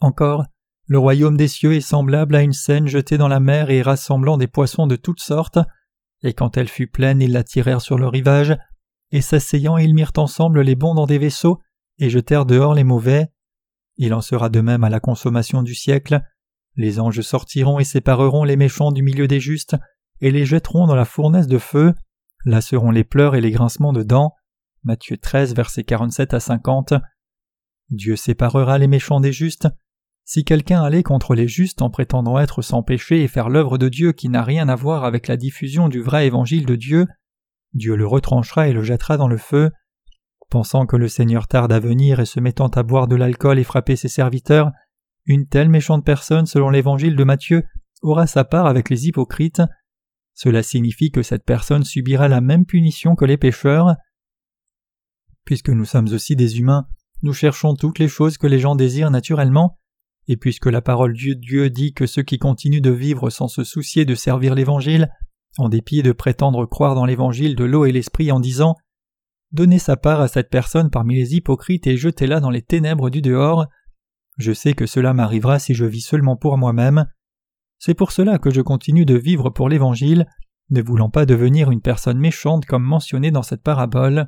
[0.00, 0.46] Encore,
[0.86, 4.38] le royaume des cieux est semblable à une scène jetée dans la mer et rassemblant
[4.38, 5.58] des poissons de toutes sortes.
[6.22, 8.56] Et quand elle fut pleine, ils la tirèrent sur le rivage,
[9.10, 11.60] et s'asseyant, ils mirent ensemble les bons dans des vaisseaux,
[11.98, 13.26] et jetèrent dehors les mauvais.
[13.98, 16.22] Il en sera de même à la consommation du siècle.
[16.76, 19.76] Les anges sortiront et sépareront les méchants du milieu des justes,
[20.22, 21.92] et les jetteront dans la fournaise de feu.
[22.46, 24.32] Là seront les pleurs et les grincements de dents.
[24.86, 26.94] Matthieu 13, versets 47 à 50.
[27.90, 29.66] Dieu séparera les méchants des justes.
[30.24, 33.88] Si quelqu'un allait contre les justes en prétendant être sans péché et faire l'œuvre de
[33.88, 37.06] Dieu qui n'a rien à voir avec la diffusion du vrai évangile de Dieu,
[37.74, 39.72] Dieu le retranchera et le jettera dans le feu.
[40.50, 43.64] Pensant que le Seigneur tarde à venir et se mettant à boire de l'alcool et
[43.64, 44.70] frapper ses serviteurs,
[45.24, 47.64] une telle méchante personne, selon l'évangile de Matthieu,
[48.02, 49.62] aura sa part avec les hypocrites.
[50.32, 53.96] Cela signifie que cette personne subira la même punition que les pécheurs.
[55.46, 56.86] Puisque nous sommes aussi des humains,
[57.22, 59.78] nous cherchons toutes les choses que les gens désirent naturellement,
[60.28, 63.64] et puisque la parole de Dieu dit que ceux qui continuent de vivre sans se
[63.64, 65.08] soucier de servir l'Évangile,
[65.56, 68.74] en dépit de prétendre croire dans l'Évangile de l'eau et l'Esprit en disant
[69.52, 73.22] Donnez sa part à cette personne parmi les hypocrites et jetez-la dans les ténèbres du
[73.22, 73.66] dehors.
[74.36, 77.06] Je sais que cela m'arrivera si je vis seulement pour moi-même.
[77.78, 80.26] C'est pour cela que je continue de vivre pour l'Évangile,
[80.70, 84.26] ne voulant pas devenir une personne méchante comme mentionné dans cette parabole.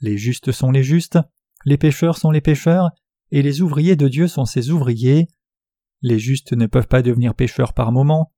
[0.00, 1.18] Les justes sont les justes,
[1.64, 2.90] les pécheurs sont les pécheurs,
[3.30, 5.26] et les ouvriers de Dieu sont ses ouvriers.
[6.02, 8.32] Les justes ne peuvent pas devenir pécheurs par moment.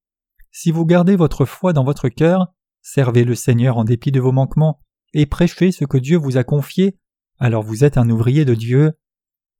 [0.50, 4.32] Si vous gardez votre foi dans votre cœur, servez le Seigneur en dépit de vos
[4.32, 4.80] manquements,
[5.12, 6.98] et prêchez ce que Dieu vous a confié,
[7.38, 8.92] alors vous êtes un ouvrier de Dieu.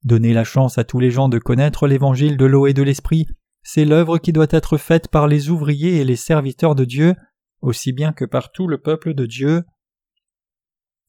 [0.03, 3.27] Donnez la chance à tous les gens de connaître l'évangile de l'eau et de l'esprit,
[3.63, 7.15] c'est l'œuvre qui doit être faite par les ouvriers et les serviteurs de Dieu,
[7.61, 9.63] aussi bien que par tout le peuple de Dieu.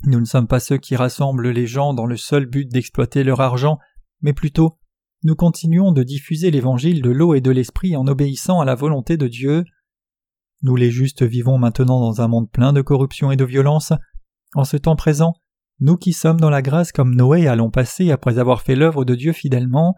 [0.04, 3.40] Nous ne sommes pas ceux qui rassemblent les gens dans le seul but d'exploiter leur
[3.40, 3.78] argent,
[4.22, 4.78] mais plutôt
[5.22, 9.18] nous continuons de diffuser l'évangile de l'eau et de l'esprit en obéissant à la volonté
[9.18, 9.64] de Dieu.
[10.62, 13.92] Nous les justes vivons maintenant dans un monde plein de corruption et de violence.
[14.54, 15.34] En ce temps présent,
[15.78, 19.14] nous qui sommes dans la grâce comme Noé allons passer après avoir fait l'œuvre de
[19.14, 19.94] Dieu fidèlement.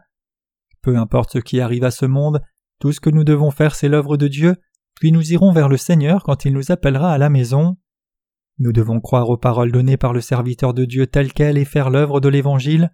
[0.83, 2.43] Peu importe ce qui arrive à ce monde,
[2.81, 4.57] tout ce que nous devons faire c'est l'œuvre de Dieu,
[4.97, 7.77] puis nous irons vers le Seigneur quand il nous appellera à la maison.
[8.59, 11.91] Nous devons croire aux paroles données par le serviteur de Dieu telles quelles et faire
[11.91, 12.93] l'œuvre de l'Évangile.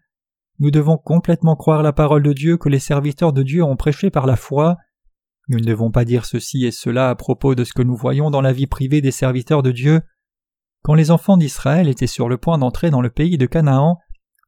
[0.60, 4.10] Nous devons complètement croire la parole de Dieu que les serviteurs de Dieu ont prêché
[4.10, 4.76] par la foi.
[5.48, 8.30] Nous ne devons pas dire ceci et cela à propos de ce que nous voyons
[8.30, 10.00] dans la vie privée des serviteurs de Dieu.
[10.82, 13.98] Quand les enfants d'Israël étaient sur le point d'entrer dans le pays de Canaan,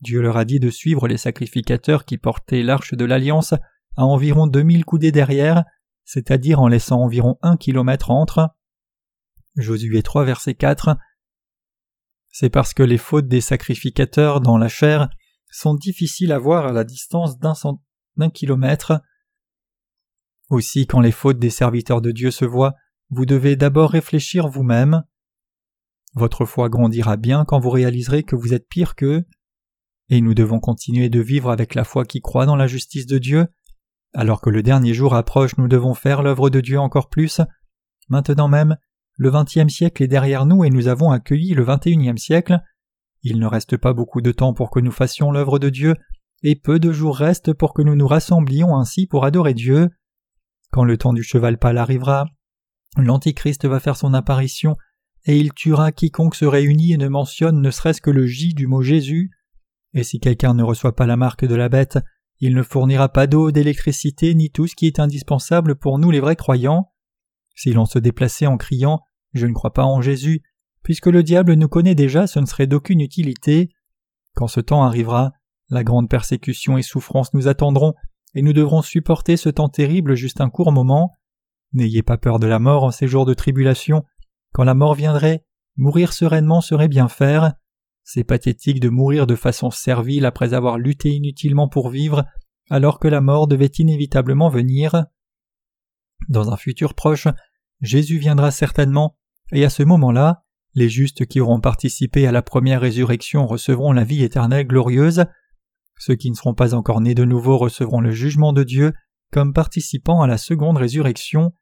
[0.00, 3.54] Dieu leur a dit de suivre les sacrificateurs qui portaient l'arche de l'Alliance
[3.96, 5.64] à environ deux mille coudées derrière,
[6.04, 8.50] c'est-à-dire en laissant environ un kilomètre entre.
[9.56, 10.96] Josué 3 verset 4
[12.30, 15.10] C'est parce que les fautes des sacrificateurs dans la chair
[15.50, 19.00] sont difficiles à voir à la distance d'un kilomètre.
[20.48, 22.74] Aussi quand les fautes des serviteurs de Dieu se voient,
[23.10, 25.02] vous devez d'abord réfléchir vous-même.
[26.14, 29.24] Votre foi grandira bien quand vous réaliserez que vous êtes pire qu'eux.
[30.08, 33.18] Et nous devons continuer de vivre avec la foi qui croit dans la justice de
[33.18, 33.46] Dieu.
[34.12, 37.40] Alors que le dernier jour approche, nous devons faire l'œuvre de Dieu encore plus.
[38.08, 38.76] Maintenant même,
[39.20, 42.58] le vingtième siècle est derrière nous et nous avons accueilli le unième siècle.
[43.22, 45.94] Il ne reste pas beaucoup de temps pour que nous fassions l'œuvre de Dieu,
[46.42, 49.90] et peu de jours restent pour que nous nous rassemblions ainsi pour adorer Dieu.
[50.70, 52.28] Quand le temps du cheval pâle arrivera,
[52.96, 54.78] l'Antichrist va faire son apparition,
[55.26, 58.66] et il tuera quiconque se réunit et ne mentionne ne serait-ce que le J du
[58.66, 59.32] mot Jésus.
[59.92, 61.98] Et si quelqu'un ne reçoit pas la marque de la bête,
[62.38, 66.20] il ne fournira pas d'eau, d'électricité, ni tout ce qui est indispensable pour nous les
[66.20, 66.90] vrais croyants.
[67.54, 69.02] Si l'on se déplaçait en criant
[69.32, 70.42] Je ne crois pas en Jésus,
[70.82, 73.70] puisque le diable nous connaît déjà, ce ne serait d'aucune utilité.
[74.34, 75.32] Quand ce temps arrivera,
[75.68, 77.94] la grande persécution et souffrance nous attendront,
[78.34, 81.16] et nous devrons supporter ce temps terrible juste un court moment.
[81.72, 84.04] N'ayez pas peur de la mort en ces jours de tribulation.
[84.52, 85.44] Quand la mort viendrait,
[85.76, 87.54] mourir sereinement serait bien faire.
[88.02, 92.24] C'est pathétique de mourir de façon servile après avoir lutté inutilement pour vivre,
[92.68, 95.06] alors que la mort devait inévitablement venir.
[96.28, 97.28] Dans un futur proche,
[97.80, 99.16] Jésus viendra certainement,
[99.52, 100.42] et à ce moment-là,
[100.74, 105.24] les justes qui auront participé à la première résurrection recevront la vie éternelle glorieuse,
[105.98, 108.92] ceux qui ne seront pas encore nés de nouveau recevront le jugement de Dieu
[109.32, 111.52] comme participants à la seconde résurrection.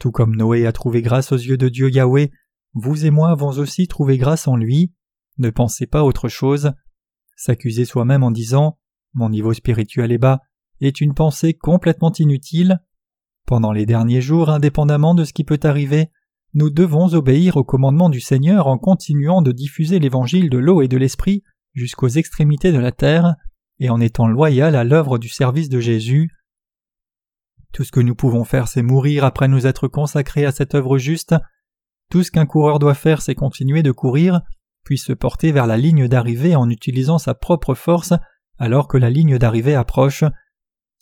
[0.00, 2.30] Tout comme Noé a trouvé grâce aux yeux de Dieu Yahweh,
[2.74, 4.92] vous et moi avons aussi trouvé grâce en lui.
[5.38, 6.72] Ne pensez pas autre chose.
[7.36, 8.78] S'accuser soi-même en disant
[9.14, 10.40] Mon niveau spirituel est bas
[10.80, 12.80] est une pensée complètement inutile.
[13.46, 16.10] Pendant les derniers jours, indépendamment de ce qui peut arriver,
[16.54, 20.88] nous devons obéir au commandement du Seigneur en continuant de diffuser l'évangile de l'eau et
[20.88, 21.42] de l'esprit
[21.74, 23.34] jusqu'aux extrémités de la terre,
[23.78, 26.30] et en étant loyal à l'œuvre du service de Jésus.
[27.72, 30.96] Tout ce que nous pouvons faire, c'est mourir après nous être consacrés à cette œuvre
[30.96, 31.34] juste.
[32.10, 34.40] Tout ce qu'un coureur doit faire, c'est continuer de courir,
[34.84, 38.14] puis se porter vers la ligne d'arrivée en utilisant sa propre force
[38.58, 40.24] alors que la ligne d'arrivée approche.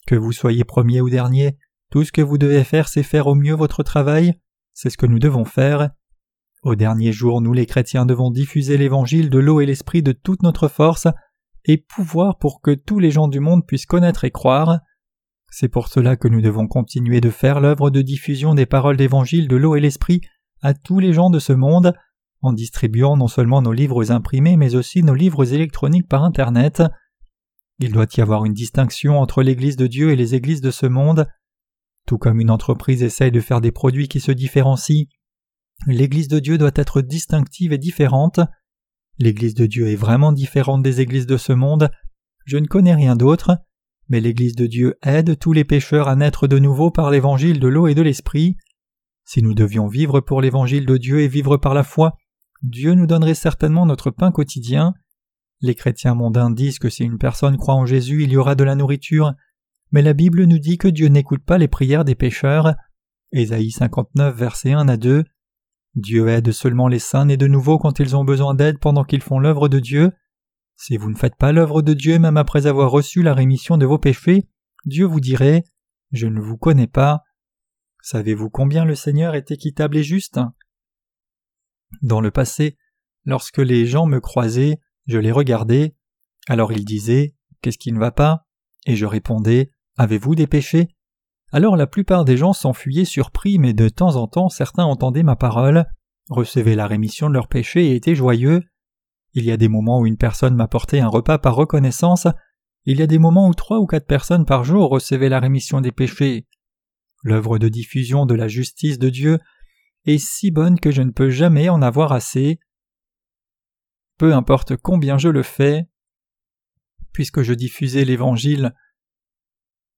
[0.06, 1.56] Que vous soyez premier ou dernier,
[1.90, 4.34] tout ce que vous devez faire, c'est faire au mieux votre travail,
[4.74, 5.90] c'est ce que nous devons faire.
[6.62, 10.42] Au dernier jour, nous les chrétiens devons diffuser l'évangile de l'eau et l'esprit de toute
[10.42, 11.06] notre force
[11.64, 14.80] et pouvoir pour que tous les gens du monde puissent connaître et croire.
[15.50, 19.46] C'est pour cela que nous devons continuer de faire l'œuvre de diffusion des paroles d'évangile
[19.46, 20.20] de l'eau et l'esprit
[20.62, 21.94] à tous les gens de ce monde,
[22.40, 26.82] en distribuant non seulement nos livres imprimés mais aussi nos livres électroniques par Internet.
[27.78, 30.86] Il doit y avoir une distinction entre l'Église de Dieu et les églises de ce
[30.86, 31.26] monde.
[32.06, 35.06] Tout comme une entreprise essaye de faire des produits qui se différencient,
[35.86, 38.40] L'Église de Dieu doit être distinctive et différente.
[39.18, 41.90] L'Église de Dieu est vraiment différente des églises de ce monde.
[42.46, 43.58] Je ne connais rien d'autre,
[44.08, 47.68] mais l'Église de Dieu aide tous les pécheurs à naître de nouveau par l'évangile de
[47.68, 48.56] l'eau et de l'esprit.
[49.24, 52.16] Si nous devions vivre pour l'évangile de Dieu et vivre par la foi,
[52.62, 54.94] Dieu nous donnerait certainement notre pain quotidien.
[55.60, 58.64] Les chrétiens mondains disent que si une personne croit en Jésus, il y aura de
[58.64, 59.34] la nourriture,
[59.94, 62.74] mais la Bible nous dit que Dieu n'écoute pas les prières des pécheurs.
[63.30, 65.22] Ésaïe 59, versets 1 à 2.
[65.94, 69.22] Dieu aide seulement les saints nés de nouveau quand ils ont besoin d'aide pendant qu'ils
[69.22, 70.10] font l'œuvre de Dieu.
[70.74, 73.86] Si vous ne faites pas l'œuvre de Dieu même après avoir reçu la rémission de
[73.86, 74.48] vos péchés,
[74.84, 75.62] Dieu vous dirait
[76.10, 77.22] Je ne vous connais pas.
[78.02, 80.40] Savez-vous combien le Seigneur est équitable et juste?
[82.02, 82.78] Dans le passé,
[83.24, 85.94] lorsque les gens me croisaient, je les regardais,
[86.48, 88.48] alors ils disaient Qu'est-ce qui ne va pas?
[88.86, 90.88] Et je répondais Avez-vous des péchés?
[91.52, 95.36] Alors la plupart des gens s'enfuyaient surpris, mais de temps en temps certains entendaient ma
[95.36, 95.86] parole,
[96.28, 98.62] recevaient la rémission de leurs péchés et étaient joyeux.
[99.34, 102.26] Il y a des moments où une personne m'apportait un repas par reconnaissance,
[102.86, 105.80] il y a des moments où trois ou quatre personnes par jour recevaient la rémission
[105.80, 106.46] des péchés.
[107.22, 109.38] L'œuvre de diffusion de la justice de Dieu
[110.04, 112.58] est si bonne que je ne peux jamais en avoir assez.
[114.18, 115.88] Peu importe combien je le fais,
[117.12, 118.74] puisque je diffusais l'Évangile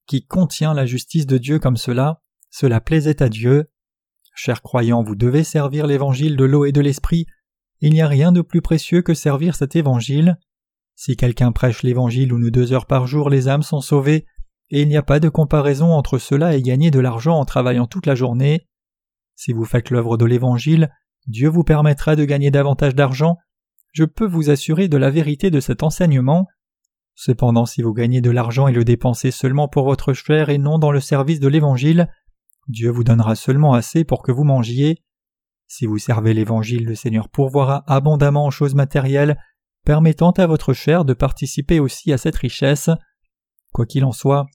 [0.07, 3.69] qui contient la justice de Dieu comme cela, cela plaisait à Dieu.
[4.33, 7.27] Chers croyants, vous devez servir l'évangile de l'eau et de l'esprit.
[7.81, 10.37] Il n'y a rien de plus précieux que servir cet évangile.
[10.95, 14.25] Si quelqu'un prêche l'évangile où nous deux heures par jour les âmes sont sauvées,
[14.69, 17.87] et il n'y a pas de comparaison entre cela et gagner de l'argent en travaillant
[17.87, 18.67] toute la journée.
[19.35, 20.89] Si vous faites l'œuvre de l'évangile,
[21.27, 23.37] Dieu vous permettra de gagner davantage d'argent.
[23.93, 26.47] Je peux vous assurer de la vérité de cet enseignement.
[27.19, 30.77] Cependant, si vous gagnez de l'argent et le dépensez seulement pour votre chair et non
[30.77, 32.09] dans le service de l'Évangile,
[32.67, 35.03] Dieu vous donnera seulement assez pour que vous mangiez.
[35.65, 39.41] Si vous servez l'Évangile, le Seigneur pourvoira abondamment en choses matérielles,
[39.83, 42.91] permettant à votre chair de participer aussi à cette richesse.
[43.73, 44.45] Quoi qu'il en soit,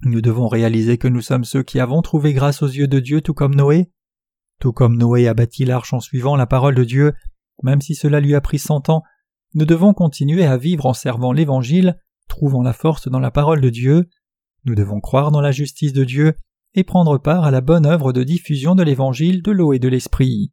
[0.00, 3.20] nous devons réaliser que nous sommes ceux qui avons trouvé grâce aux yeux de Dieu
[3.20, 3.92] tout comme Noé.
[4.58, 7.12] Tout comme Noé a bâti l'arche en suivant la parole de Dieu,
[7.62, 9.02] même si cela lui a pris cent ans,
[9.54, 11.98] nous devons continuer à vivre en servant l'Évangile,
[12.28, 14.08] trouvant la force dans la parole de Dieu.
[14.64, 16.34] Nous devons croire dans la justice de Dieu
[16.74, 19.88] et prendre part à la bonne œuvre de diffusion de l'Évangile de l'eau et de
[19.88, 20.52] l'Esprit.